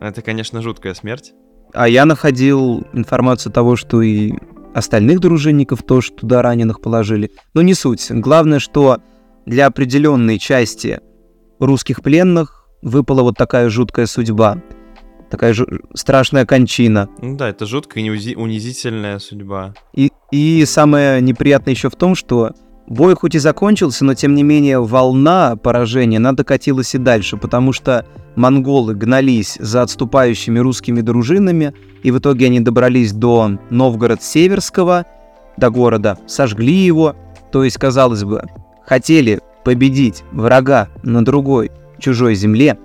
[0.00, 1.32] Это, конечно, жуткая смерть.
[1.72, 4.32] А я находил информацию того, что и
[4.74, 7.30] остальных дружинников тоже туда раненых положили.
[7.54, 8.04] Но не суть.
[8.10, 8.98] Главное, что
[9.44, 10.98] для определенной части
[11.60, 14.60] русских пленных выпала вот такая жуткая судьба
[15.30, 17.08] такая же страшная кончина.
[17.20, 19.74] Ну да, это жуткая и унизительная судьба.
[19.94, 22.52] И, и самое неприятное еще в том, что
[22.86, 27.72] бой хоть и закончился, но тем не менее волна поражения, она докатилась и дальше, потому
[27.72, 35.04] что монголы гнались за отступающими русскими дружинами, и в итоге они добрались до Новгород-Северского,
[35.56, 37.16] до города, сожгли его,
[37.50, 38.44] то есть, казалось бы,
[38.84, 42.78] хотели победить врага на другой чужой земле,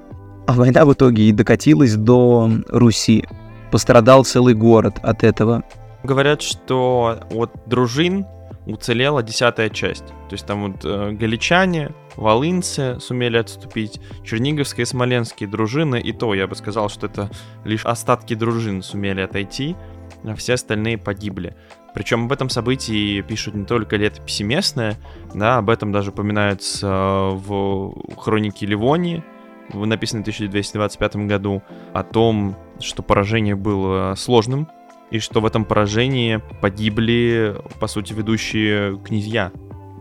[0.47, 3.25] а война в итоге и докатилась до Руси.
[3.71, 5.63] Пострадал целый город от этого.
[6.03, 8.25] Говорят, что от дружин
[8.65, 10.07] уцелела десятая часть.
[10.07, 16.33] То есть там вот э, галичане, волынцы сумели отступить, черниговские и смоленские дружины, и то
[16.33, 17.29] я бы сказал, что это
[17.65, 19.75] лишь остатки дружин сумели отойти,
[20.23, 21.55] а все остальные погибли.
[21.93, 24.97] Причем об этом событии пишут не только летописи местные,
[25.33, 26.87] да, об этом даже упоминаются
[27.33, 29.23] в хронике Ливонии,
[29.73, 31.61] написанный в 1225 году,
[31.93, 34.67] о том, что поражение было сложным,
[35.11, 39.51] и что в этом поражении погибли, по сути, ведущие князья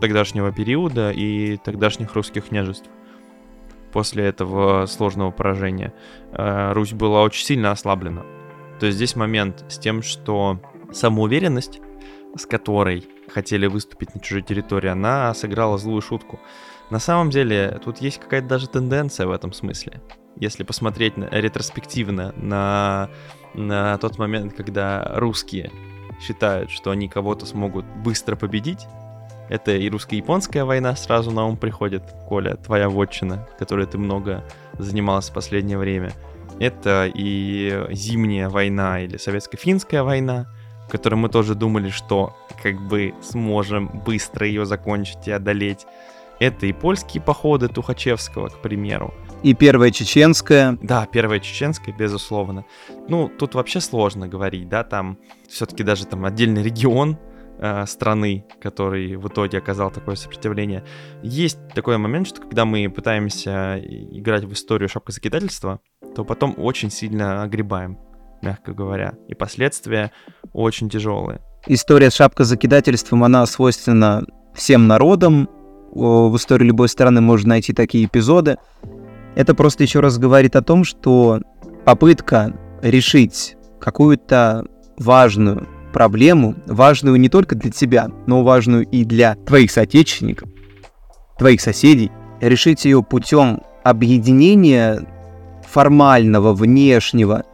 [0.00, 2.88] тогдашнего периода и тогдашних русских княжеств.
[3.92, 5.92] После этого сложного поражения
[6.32, 8.22] э, Русь была очень сильно ослаблена.
[8.78, 10.60] То есть здесь момент с тем, что
[10.92, 11.80] самоуверенность,
[12.36, 16.40] с которой хотели выступить на чужой территории, она сыграла злую шутку.
[16.90, 20.00] На самом деле, тут есть какая-то даже тенденция в этом смысле.
[20.36, 23.08] Если посмотреть на, ретроспективно на,
[23.54, 25.70] на тот момент, когда русские
[26.20, 28.86] считают, что они кого-то смогут быстро победить,
[29.48, 34.44] это и русско-японская война сразу на ум приходит, Коля, твоя вотчина, которой ты много
[34.78, 36.12] занимался в последнее время.
[36.60, 40.46] Это и зимняя война или советско-финская война,
[40.86, 45.84] в которой мы тоже думали, что как бы сможем быстро ее закончить и одолеть.
[46.40, 49.12] Это и польские походы Тухачевского, к примеру.
[49.42, 50.78] И первая чеченская.
[50.80, 52.64] Да, первая чеченская, безусловно.
[53.08, 55.18] Ну, тут вообще сложно говорить, да, там
[55.50, 57.18] все-таки даже там отдельный регион
[57.58, 60.82] э, страны, который в итоге оказал такое сопротивление.
[61.22, 65.80] Есть такой момент, что когда мы пытаемся играть в историю шапкозакидательства,
[66.16, 67.98] то потом очень сильно огребаем,
[68.40, 69.12] мягко говоря.
[69.28, 70.10] И последствия
[70.54, 71.42] очень тяжелые.
[71.66, 74.24] История с шапкозакидательством, она свойственна
[74.54, 75.48] всем народам,
[75.92, 78.58] в истории любой страны можно найти такие эпизоды.
[79.34, 81.40] Это просто еще раз говорит о том, что
[81.84, 84.66] попытка решить какую-то
[84.98, 90.48] важную проблему, важную не только для тебя, но важную и для твоих соотечественников,
[91.38, 95.06] твоих соседей, решить ее путем объединения
[95.68, 97.44] формального, внешнего,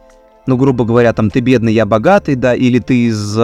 [0.45, 3.37] ну, грубо говоря, там, ты бедный, я богатый, да, или ты из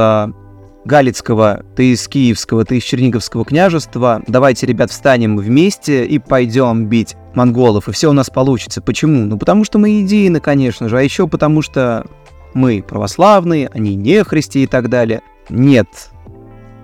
[0.85, 4.21] Галицкого, ты из Киевского, ты из Черниговского княжества.
[4.27, 8.81] Давайте, ребят, встанем вместе и пойдем бить монголов, и все у нас получится.
[8.81, 9.25] Почему?
[9.25, 12.05] Ну, потому что мы едины, конечно же, а еще потому что
[12.53, 15.21] мы православные, они не христи и так далее.
[15.49, 15.87] Нет,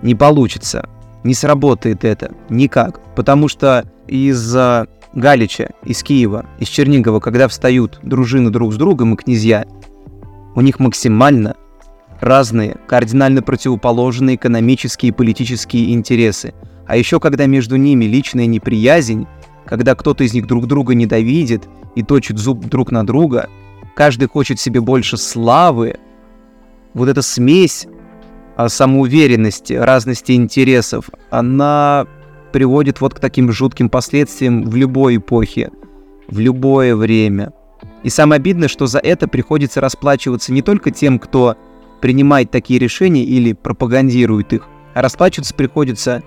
[0.01, 0.87] не получится,
[1.23, 4.55] не сработает это никак, потому что из
[5.13, 9.65] Галича, из Киева, из Чернигова, когда встают дружины друг с другом и князья,
[10.55, 11.55] у них максимально
[12.19, 16.53] разные, кардинально противоположные экономические и политические интересы.
[16.85, 19.27] А еще когда между ними личная неприязнь,
[19.65, 23.49] когда кто-то из них друг друга ненавидит и точит зуб друг на друга,
[23.95, 25.97] каждый хочет себе больше славы,
[26.93, 27.87] вот эта смесь
[28.55, 32.07] а, самоуверенности, разности интересов, она
[32.51, 35.71] приводит вот к таким жутким последствиям в любой эпохе.
[36.27, 37.53] в любое время.
[38.03, 41.57] И самое обидное, что за это приходится расплачиваться не только тем, кто
[42.01, 46.23] принимает такие решения или пропагандирует их, а расплачиваться приходится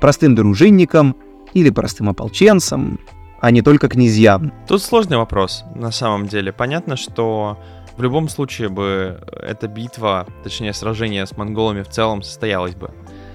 [0.00, 1.16] простым дружинникам
[1.52, 3.00] или простым ополченцам,
[3.40, 4.52] а не только князьям.
[4.66, 6.52] Тут сложный вопрос, на самом деле.
[6.52, 7.58] Понятно, что
[7.96, 12.90] в любом случае бы эта битва, точнее сражение с монголами в целом состоялось бы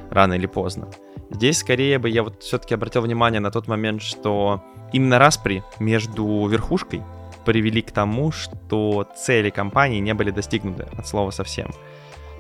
[0.10, 0.89] рано или поздно.
[1.30, 6.47] Здесь скорее бы я вот все-таки обратил внимание на тот момент, что именно распри между
[6.47, 7.04] верхушкой
[7.45, 11.71] привели к тому, что цели компании не были достигнуты от слова совсем.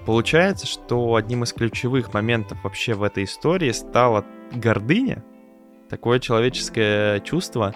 [0.05, 5.23] Получается, что одним из ключевых моментов вообще в этой истории стала гордыня,
[5.89, 7.75] такое человеческое чувство,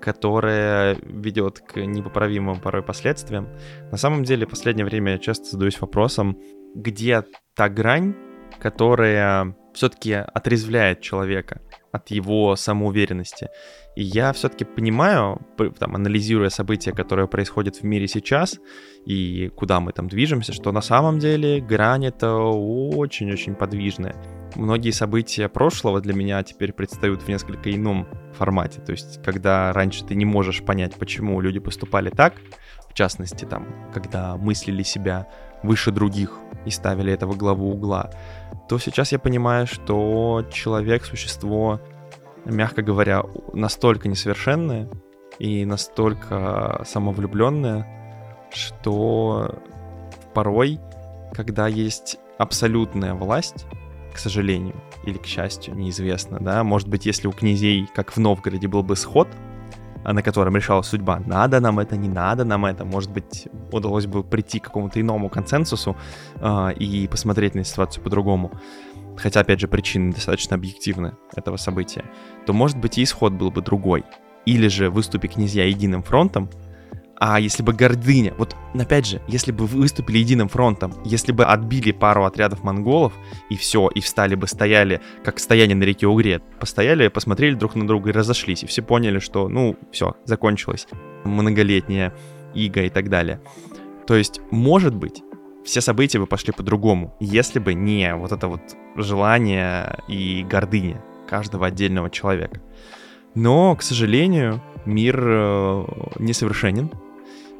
[0.00, 3.48] которое ведет к непоправимым порой последствиям.
[3.90, 6.38] На самом деле, в последнее время я часто задаюсь вопросом,
[6.74, 8.14] где та грань,
[8.58, 11.60] которая все-таки отрезвляет человека
[11.92, 13.48] от его самоуверенности.
[13.96, 15.40] И я все-таки понимаю,
[15.78, 18.58] там, анализируя события, которые происходят в мире сейчас,
[19.06, 24.39] и куда мы там движемся, что на самом деле грань это очень-очень подвижная.
[24.56, 28.80] Многие события прошлого для меня теперь предстают в несколько ином формате.
[28.80, 32.34] То есть, когда раньше ты не можешь понять, почему люди поступали так,
[32.88, 35.28] в частности, там, когда мыслили себя
[35.62, 38.10] выше других и ставили это во главу угла,
[38.68, 41.80] то сейчас я понимаю, что человек— существо,
[42.44, 44.88] мягко говоря, настолько несовершенное
[45.38, 47.86] и настолько самовлюбленное,
[48.52, 49.62] что
[50.34, 50.80] порой,
[51.32, 53.66] когда есть абсолютная власть,
[54.20, 58.82] сожалению, или к счастью, неизвестно, да, может быть, если у князей, как в Новгороде, был
[58.82, 59.28] бы сход,
[60.04, 64.06] а на котором решалась судьба, надо нам это, не надо нам это, может быть, удалось
[64.06, 65.96] бы прийти к какому-то иному консенсусу
[66.36, 68.52] э, и посмотреть на ситуацию по-другому,
[69.16, 72.04] хотя, опять же, причины достаточно объективны этого события,
[72.46, 74.04] то, может быть, и исход был бы другой.
[74.46, 76.48] Или же выступи князья единым фронтом,
[77.20, 81.92] а если бы гордыня, вот опять же, если бы выступили единым фронтом, если бы отбили
[81.92, 83.12] пару отрядов монголов,
[83.50, 87.86] и все, и встали бы, стояли, как стояние на реке Угре, постояли, посмотрели друг на
[87.86, 90.88] друга и разошлись, и все поняли, что, ну, все, закончилось
[91.24, 92.14] многолетняя
[92.54, 93.42] ига и так далее.
[94.06, 95.22] То есть, может быть,
[95.62, 98.62] все события бы пошли по-другому, если бы не вот это вот
[98.96, 102.62] желание и гордыня каждого отдельного человека.
[103.34, 105.84] Но, к сожалению, мир э,
[106.18, 106.90] несовершенен,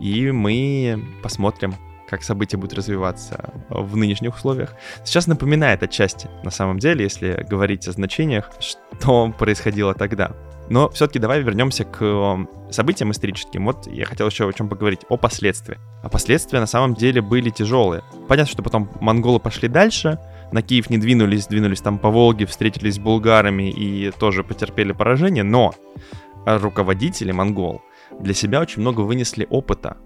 [0.00, 1.74] и мы посмотрим,
[2.08, 4.74] как события будут развиваться в нынешних условиях.
[5.04, 10.32] Сейчас напоминает отчасти, на самом деле, если говорить о значениях, что происходило тогда.
[10.68, 13.66] Но все-таки давай вернемся к событиям историческим.
[13.66, 15.80] Вот я хотел еще о чем поговорить, о последствиях.
[16.02, 18.02] А последствия на самом деле были тяжелые.
[18.28, 20.18] Понятно, что потом монголы пошли дальше,
[20.52, 25.44] на Киев не двинулись, двинулись там по Волге, встретились с булгарами и тоже потерпели поражение,
[25.44, 25.74] но
[26.46, 27.82] руководители монгол
[28.18, 29.96] для себя очень много вынесли опыта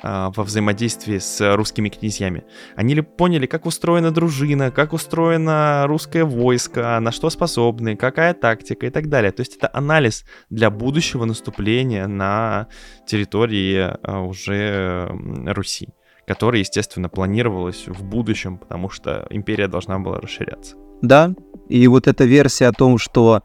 [0.00, 2.44] а, во взаимодействии с русскими князьями.
[2.76, 8.86] Они ли поняли, как устроена дружина, как устроено русское войско, на что способны, какая тактика
[8.86, 9.32] и так далее.
[9.32, 12.68] То есть это анализ для будущего наступления на
[13.06, 15.10] территории а, уже
[15.46, 15.88] Руси,
[16.26, 20.76] которая, естественно, планировалась в будущем, потому что империя должна была расширяться.
[21.02, 21.34] Да,
[21.68, 23.42] и вот эта версия о том, что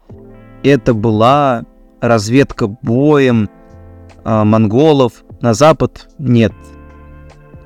[0.62, 1.64] это была
[2.00, 3.48] разведка боем,
[4.24, 6.52] монголов, на запад нет.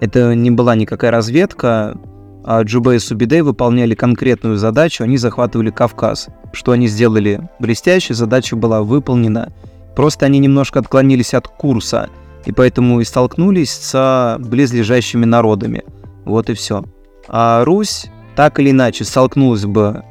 [0.00, 1.96] Это не была никакая разведка,
[2.44, 6.28] а Джубей и Субидей выполняли конкретную задачу, они захватывали Кавказ.
[6.52, 9.52] Что они сделали блестяще, задача была выполнена.
[9.94, 12.08] Просто они немножко отклонились от курса,
[12.46, 15.84] и поэтому и столкнулись с близлежащими народами.
[16.24, 16.84] Вот и все.
[17.28, 18.06] А Русь
[18.36, 20.04] так или иначе столкнулась бы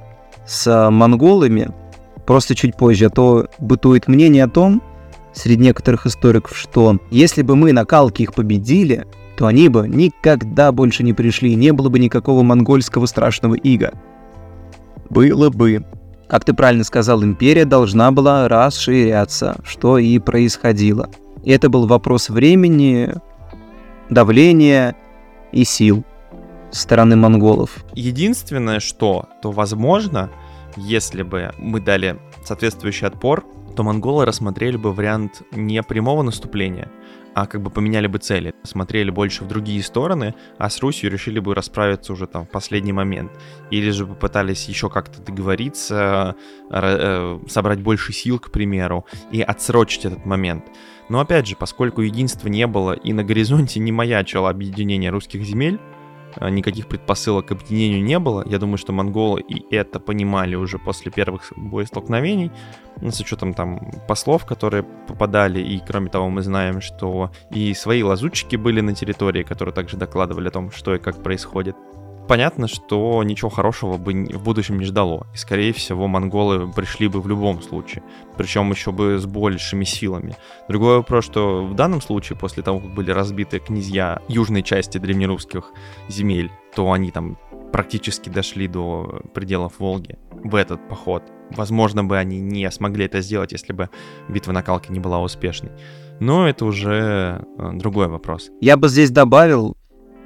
[0.46, 1.72] с монголами
[2.26, 4.84] просто чуть позже, а то бытует мнение о том,
[5.38, 9.06] среди некоторых историков, что если бы мы на Калке их победили,
[9.38, 13.94] то они бы никогда больше не пришли, не было бы никакого монгольского страшного ига.
[15.10, 15.86] Было бы.
[16.28, 21.10] Как ты правильно сказал, империя должна была расширяться, что и происходило.
[21.44, 23.14] И это был вопрос времени,
[24.10, 24.96] давления
[25.54, 26.04] и сил
[26.72, 27.86] стороны монголов.
[27.94, 30.30] Единственное, что, то возможно,
[30.76, 33.46] если бы мы дали соответствующий отпор,
[33.78, 36.90] то монголы рассмотрели бы вариант не прямого наступления,
[37.36, 41.40] а как бы поменяли бы цели, смотрели больше в другие стороны, а с Русью решили
[41.40, 43.32] бы расправиться уже там в последний момент.
[43.70, 46.36] Или же попытались еще как-то договориться,
[46.72, 50.66] э, собрать больше сил, к примеру, и отсрочить этот момент.
[51.08, 55.76] Но опять же, поскольку единства не было и на горизонте не маячило объединение русских земель,
[55.76, 55.97] э,
[56.42, 58.44] никаких предпосылок к объединению не было.
[58.46, 62.52] Я думаю, что монголы и это понимали уже после первых боестолкновений,
[63.02, 68.04] ну, с учетом там послов, которые попадали, и кроме того мы знаем, что и свои
[68.04, 71.76] лазутчики были на территории, которые также докладывали о том, что и как происходит
[72.28, 75.28] понятно, что ничего хорошего бы в будущем не ждало.
[75.34, 78.04] И, скорее всего, монголы пришли бы в любом случае.
[78.38, 80.36] Причем еще бы с большими силами.
[80.68, 85.72] Другой вопрос, что в данном случае, после того, как были разбиты князья южной части древнерусских
[86.10, 87.38] земель, то они там
[87.72, 91.24] практически дошли до пределов Волги в этот поход.
[91.52, 93.90] Возможно бы они не смогли это сделать, если бы
[94.28, 95.72] битва на Калке не была успешной.
[96.20, 98.50] Но это уже э, другой вопрос.
[98.60, 99.78] Я бы здесь добавил,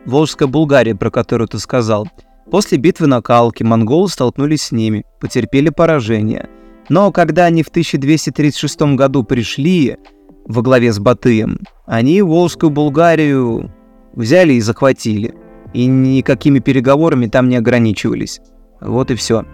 [0.06, 2.08] Волжская Булгария, про которую ты сказал.
[2.50, 6.50] После битвы на Калке монголы столкнулись с ними, потерпели поражение.
[6.90, 9.98] Но когда они в 1236 году пришли
[10.46, 13.72] во главе с Батыем, они Волжскую Булгарию
[14.14, 15.34] взяли и захватили.
[15.74, 18.42] И никакими переговорами там не ограничивались.
[18.82, 19.46] Вот и все.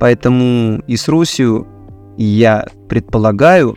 [0.00, 1.68] Поэтому и с Русью,
[2.16, 3.76] я предполагаю,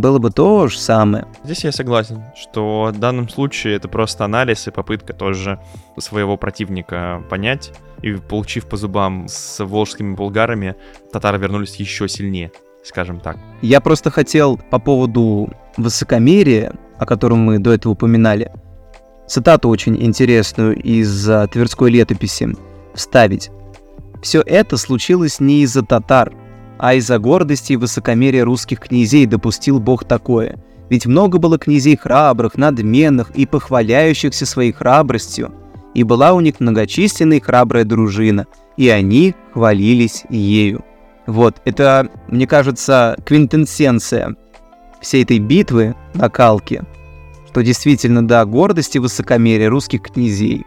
[0.00, 1.26] было бы то же самое.
[1.44, 5.60] Здесь я согласен, что в данном случае это просто анализ и попытка тоже
[5.98, 7.72] своего противника понять.
[8.02, 10.74] И получив по зубам с волжскими булгарами,
[11.12, 12.50] татары вернулись еще сильнее,
[12.82, 13.36] скажем так.
[13.60, 18.52] Я просто хотел по поводу высокомерия, о котором мы до этого упоминали,
[19.28, 22.48] цитату очень интересную из Тверской летописи
[22.94, 23.50] вставить.
[24.22, 26.32] Все это случилось не из-за татар,
[26.80, 30.58] а из-за гордости и высокомерия русских князей допустил Бог такое.
[30.88, 35.52] Ведь много было князей храбрых, надменных и похваляющихся своей храбростью,
[35.94, 38.46] и была у них многочисленная и храбрая дружина,
[38.78, 40.82] и они хвалились ею.
[41.26, 44.34] Вот, это, мне кажется, квинтэнсенция
[45.02, 46.84] всей этой битвы на Калке,
[47.50, 50.64] что действительно, да, гордость и высокомерие русских князей.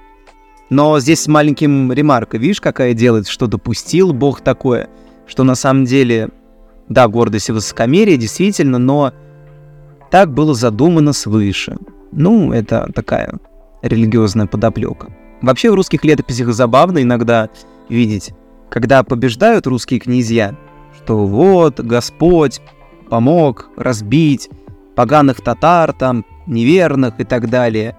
[0.70, 4.89] Но здесь с маленьким ремаркой, видишь, какая делает, что допустил Бог такое–
[5.34, 6.30] что на самом деле,
[6.90, 9.14] да, гордость и высокомерие, действительно, но
[10.12, 11.76] так было задумано свыше.
[12.12, 13.40] Ну, это такая
[13.82, 15.12] религиозная подоплека.
[15.42, 17.50] Вообще в русских летописях забавно иногда
[17.90, 18.32] видеть,
[18.70, 20.56] когда побеждают русские князья,
[20.98, 22.62] что вот Господь
[23.10, 24.52] помог разбить
[24.96, 27.98] поганых татар, там, неверных и так далее.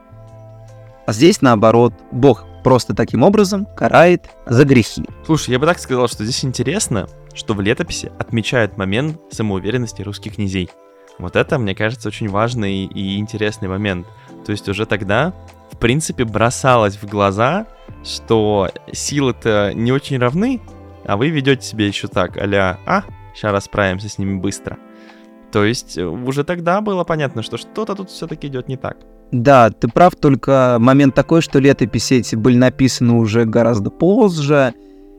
[1.04, 5.04] А здесь наоборот, Бог просто таким образом карает за грехи.
[5.26, 10.36] Слушай, я бы так сказал, что здесь интересно, что в летописи отмечают момент самоуверенности русских
[10.36, 10.70] князей.
[11.18, 14.06] Вот это, мне кажется, очень важный и интересный момент.
[14.44, 15.32] То есть уже тогда,
[15.70, 17.66] в принципе, бросалось в глаза,
[18.02, 20.60] что силы-то не очень равны,
[21.04, 23.04] а вы ведете себя еще так, а а,
[23.34, 24.78] сейчас расправимся с ними быстро.
[25.52, 28.96] То есть э, уже тогда было понятно, что что-то тут все-таки идет не так.
[29.30, 34.74] Да, ты прав, только момент такой, что летописи эти были написаны уже гораздо позже,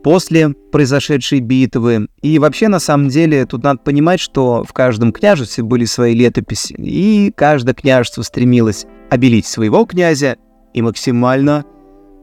[0.06, 2.06] после произошедшей битвы.
[2.22, 6.76] И вообще, на самом деле, тут надо понимать, что в каждом княжестве были свои летописи,
[6.78, 10.36] и каждое княжество стремилось обелить своего князя
[10.74, 11.64] и максимально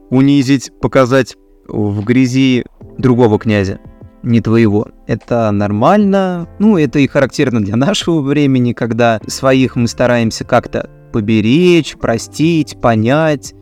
[0.10, 1.36] унизить, показать
[1.68, 2.64] в грязи
[2.98, 3.82] другого князя,
[4.24, 4.88] не твоего.
[5.06, 11.98] Это нормально, ну, это и характерно для нашего времени, когда своих мы стараемся как-то поберечь,
[11.98, 13.54] простить, понять,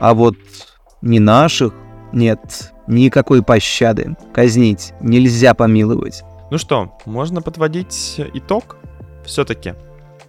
[0.00, 0.34] а вот
[1.00, 1.74] не наших
[2.12, 4.16] нет Никакой пощады.
[4.32, 6.24] Казнить нельзя помиловать.
[6.50, 8.76] Ну что, можно подводить итог?
[9.24, 9.74] Все-таки,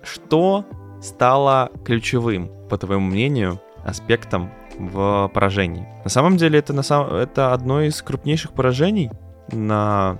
[0.04, 0.66] что
[1.02, 5.88] стало ключевым, по твоему мнению, аспектом в поражении?
[6.04, 7.08] На самом деле это, на сам...
[7.08, 9.10] это одно из крупнейших поражений
[9.52, 10.20] на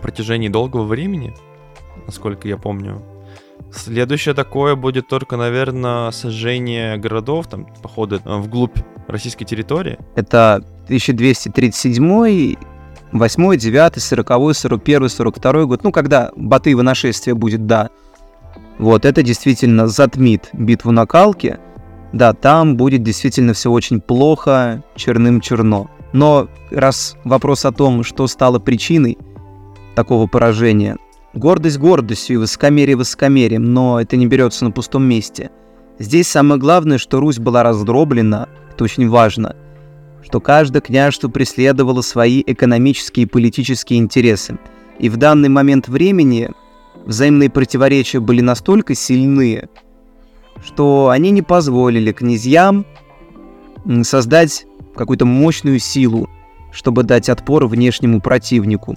[0.00, 1.34] протяжении долгого времени,
[2.06, 3.02] насколько я помню.
[3.72, 9.98] Следующее такое будет только, наверное, сожжение городов, там, походы вглубь российской территории.
[10.14, 12.56] Это 1237
[13.12, 17.88] 8, 9, 40, 41, 42 год, ну, когда Батыево нашествие будет, да.
[18.78, 21.58] Вот, это действительно затмит битву на Калке.
[22.12, 25.90] Да, там будет действительно все очень плохо, черным-черно.
[26.12, 29.18] Но раз вопрос о том, что стало причиной
[29.94, 30.96] такого поражения,
[31.38, 35.50] гордость гордостью и высокомерие высокомерием, но это не берется на пустом месте.
[35.98, 39.56] Здесь самое главное, что Русь была раздроблена, это очень важно–
[40.28, 44.58] что каждое княжество преследовало свои экономические и политические интересы.
[44.98, 46.50] И в данный момент времени
[47.06, 49.68] взаимные противоречия были настолько сильны,
[50.62, 52.84] что они не позволили князьям
[54.02, 56.28] создать какую-то мощную силу,
[56.72, 58.96] чтобы дать отпор внешнему противнику.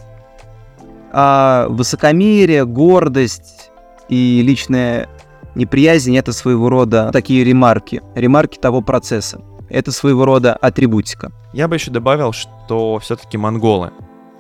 [1.14, 3.72] А высокомерие, гордость
[4.07, 5.09] и личная
[5.55, 9.41] неприязнь— это своего рода такие ремарки, ремарки того процесса.
[9.72, 11.32] это своего рода атрибутика.
[11.53, 13.91] Я бы еще добавил, что все-таки монголы.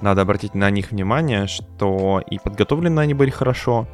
[0.01, 3.87] Надо обратить на них внимание, что и подготовлены они были хорошо,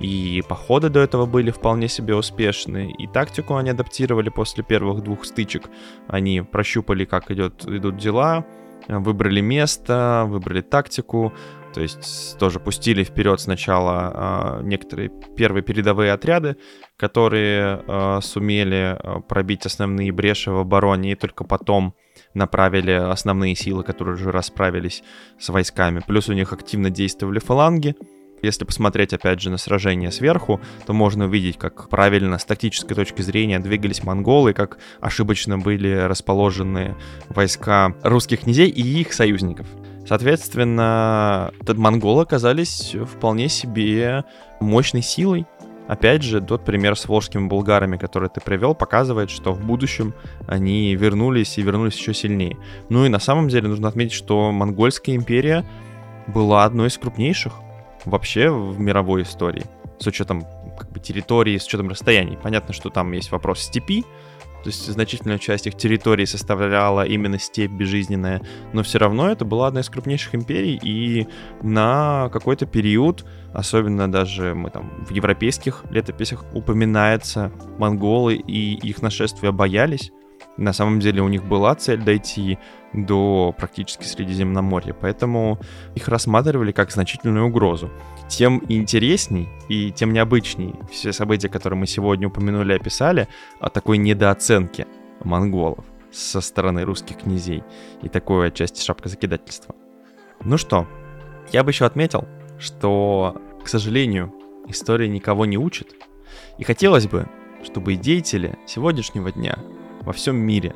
[0.00, 5.24] и походы до этого были вполне себе успешны, и тактику они адаптировали после первых двух
[5.24, 5.70] стычек.
[6.08, 8.44] Они прощупали, как идет, идут дела,
[8.88, 11.32] выбрали место, выбрали тактику,
[11.74, 16.56] то есть тоже пустили вперед сначала э, некоторые первые передовые отряды,
[16.96, 18.96] которые э, сумели
[19.28, 21.94] пробить основные бреши в обороне, и только потом
[22.32, 25.02] направили основные силы, которые уже расправились
[25.38, 26.00] с войсками.
[26.06, 27.96] Плюс у них активно действовали фаланги,
[28.44, 33.22] если посмотреть, опять же, на сражение сверху, то можно увидеть, как правильно с тактической точки
[33.22, 36.94] зрения двигались монголы, как ошибочно были расположены
[37.28, 39.66] войска русских князей и их союзников.
[40.06, 44.24] Соответственно, монголы оказались вполне себе
[44.60, 45.46] мощной силой.
[45.86, 50.14] Опять же, тот пример с волжскими булгарами, который ты привел, показывает, что в будущем
[50.46, 52.56] они вернулись и вернулись еще сильнее.
[52.88, 55.64] Ну и на самом деле нужно отметить, что монгольская империя
[56.26, 57.52] была одной из крупнейших
[58.06, 59.64] вообще в мировой истории,
[59.98, 60.46] с учетом
[60.78, 62.38] как бы, территории, с учетом расстояний.
[62.42, 64.04] Понятно, что там есть вопрос степи,
[64.64, 68.40] то есть значительную часть их территории составляла именно степь безжизненная,
[68.72, 71.28] но все равно это была одна из крупнейших империй, и
[71.62, 79.52] на какой-то период, особенно даже мы там в европейских летописях упоминается, монголы и их нашествия
[79.52, 80.10] боялись,
[80.56, 82.58] на самом деле у них была цель дойти
[82.92, 85.58] до практически Средиземноморья, поэтому
[85.94, 87.90] их рассматривали как значительную угрозу.
[88.28, 93.28] Тем интересней и тем необычней все события, которые мы сегодня упомянули и описали,
[93.60, 94.86] о такой недооценке
[95.24, 97.64] монголов со стороны русских князей
[98.02, 99.74] и такой отчасти шапкозакидательства.
[100.44, 100.86] Ну что,
[101.52, 102.28] я бы еще отметил,
[102.58, 104.32] что, к сожалению,
[104.68, 105.94] история никого не учит,
[106.58, 107.26] и хотелось бы,
[107.64, 109.58] чтобы деятели сегодняшнего дня
[110.04, 110.74] во всем мире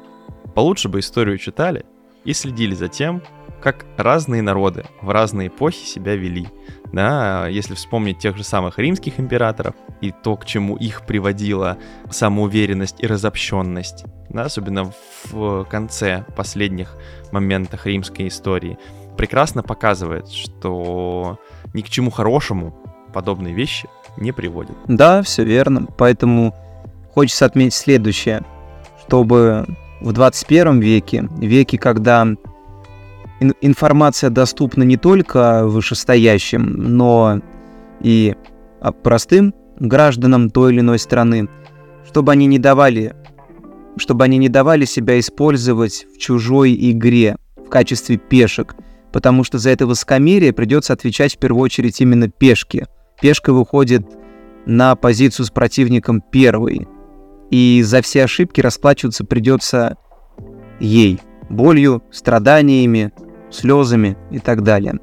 [0.55, 1.85] получше бы историю читали
[2.25, 3.23] и следили за тем,
[3.63, 6.49] как разные народы в разные эпохи себя вели.
[6.93, 11.77] Да, если вспомнить тех же самых римских императоров и то, к чему их приводила
[12.11, 14.93] самоуверенность и разобщенность, да, особенно
[15.25, 16.97] в конце последних
[17.31, 18.79] моментах римской истории,
[19.17, 21.39] прекрасно показывает, что
[21.75, 22.75] ни к чему хорошему
[23.13, 24.77] подобные вещи не приводят.
[24.87, 25.87] Да, все верно.
[25.99, 26.55] Поэтому
[27.13, 28.45] хочется отметить следующее
[29.09, 29.67] чтобы
[30.03, 32.29] в 21 веке, веке, когда
[33.63, 37.41] информация доступна не только вышестоящим, но
[38.03, 38.37] и
[38.81, 41.49] а, простым гражданам той или иной страны,
[42.07, 43.17] чтобы они не давали,
[43.97, 48.77] чтобы они не давали себя использовать в чужой игре в качестве пешек,
[49.11, 52.89] потому что за это высокомерие придется отвечать в первую очередь именно пешке.
[53.23, 54.03] Пешка выходит
[54.67, 56.87] на позицию с противником первой,
[57.51, 59.97] и за все ошибки расплачиваться придется
[60.81, 63.13] ей болью, страданиями,
[63.51, 64.95] слезами и так далее.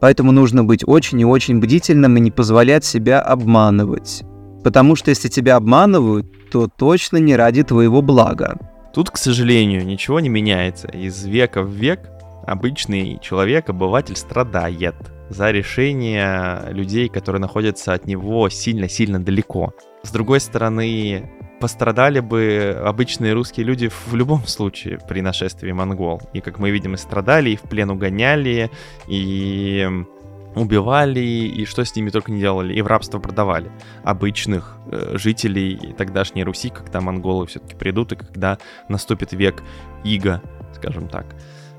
[0.00, 4.22] Поэтому нужно быть очень и очень бдительным и не позволять себя обманывать.
[4.64, 8.58] Потому что если тебя обманывают, то точно не ради твоего блага.
[8.92, 10.88] Тут, к сожалению, ничего не меняется.
[10.88, 12.10] Из века в век
[12.46, 14.96] обычный человек, обыватель страдает
[15.28, 19.72] за решение людей, которые находятся от него сильно-сильно далеко.
[20.02, 21.30] С другой стороны,
[21.60, 26.22] пострадали бы обычные русские люди в любом случае при нашествии монгол.
[26.32, 28.70] И, как мы видим, и страдали, и в плен угоняли,
[29.06, 29.88] и
[30.56, 33.70] убивали, и что с ними только не делали, и в рабство продавали
[34.02, 38.58] обычных э, жителей тогдашней Руси, когда монголы все-таки придут, и когда
[38.88, 39.62] наступит век
[40.02, 40.42] Иго,
[40.74, 41.26] скажем так.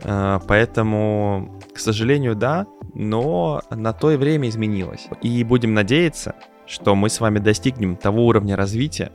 [0.03, 5.07] Э, поэтому, к сожалению, да, но на то и время изменилось.
[5.21, 9.11] И будем надеяться, что мы с вами достигнем того уровня развития,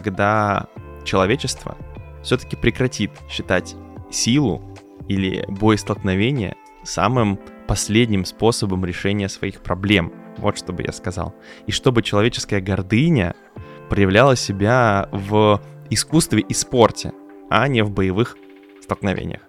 [0.00, 0.68] когда
[1.04, 1.76] человечество
[2.22, 3.76] все-таки прекратит считать
[4.10, 4.62] силу
[5.08, 10.12] или боестолкновение самым последним способом решения своих проблем.
[10.38, 11.34] Вот что бы я сказал.
[11.66, 13.34] И чтобы человеческая гордыня
[13.88, 17.12] проявляла себя в искусстве и спорте,
[17.50, 18.36] а не в боевых
[18.82, 19.42] столкновениях.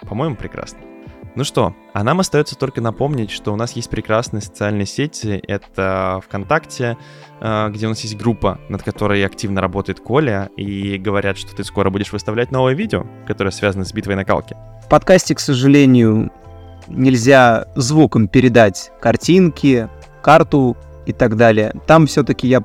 [0.00, 0.91] По-моему, прекрасно.
[1.34, 5.42] Ну что, а нам остается только напомнить, что у нас есть прекрасные социальные сети.
[5.46, 6.98] Это ВКонтакте,
[7.40, 11.64] э, где у нас есть группа, над которой активно работает Коля, и говорят, что ты
[11.64, 14.56] скоро будешь выставлять новое видео, которое связано с битвой на калке.
[14.84, 16.30] В подкасте, к сожалению,
[16.88, 19.88] нельзя звуком передать картинки,
[20.22, 20.76] карту
[21.06, 21.72] и так далее.
[21.86, 22.62] Там все-таки я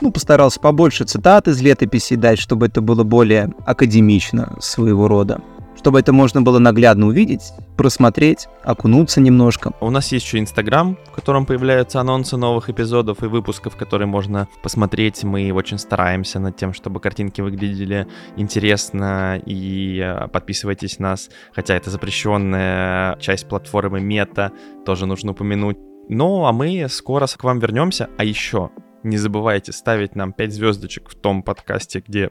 [0.00, 5.42] ну, постарался побольше цитат из летописи дать, чтобы это было более академично своего рода
[5.78, 9.72] чтобы это можно было наглядно увидеть, просмотреть, окунуться немножко.
[9.80, 14.48] У нас есть еще Инстаграм, в котором появляются анонсы новых эпизодов и выпусков, которые можно
[14.62, 15.24] посмотреть.
[15.24, 18.06] Мы очень стараемся над тем, чтобы картинки выглядели
[18.36, 24.52] интересно, и э, подписывайтесь на нас, хотя это запрещенная часть платформы Мета,
[24.84, 25.78] тоже нужно упомянуть.
[26.08, 28.08] Ну, а мы скоро к вам вернемся.
[28.18, 28.70] А еще
[29.02, 32.30] не забывайте ставить нам 5 звездочек в том подкасте, где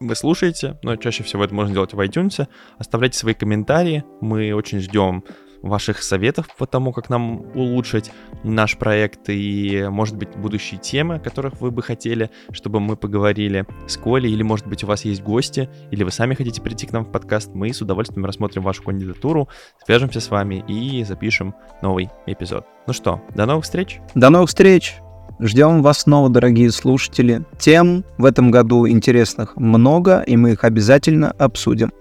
[0.00, 2.48] вы слушаете, но чаще всего это можно делать в iTunes.
[2.78, 5.24] Оставляйте свои комментарии, мы очень ждем
[5.62, 8.10] ваших советов по тому, как нам улучшить
[8.42, 13.66] наш проект и, может быть, будущие темы, о которых вы бы хотели, чтобы мы поговорили
[13.86, 16.92] с Колей, или, может быть, у вас есть гости, или вы сами хотите прийти к
[16.92, 19.50] нам в подкаст, мы с удовольствием рассмотрим вашу кандидатуру,
[19.84, 22.64] свяжемся с вами и запишем новый эпизод.
[22.86, 24.00] Ну что, до новых встреч!
[24.14, 24.96] До новых встреч!
[25.42, 27.42] Ждем вас снова, дорогие слушатели.
[27.58, 31.92] Тем в этом году интересных много, и мы их обязательно обсудим.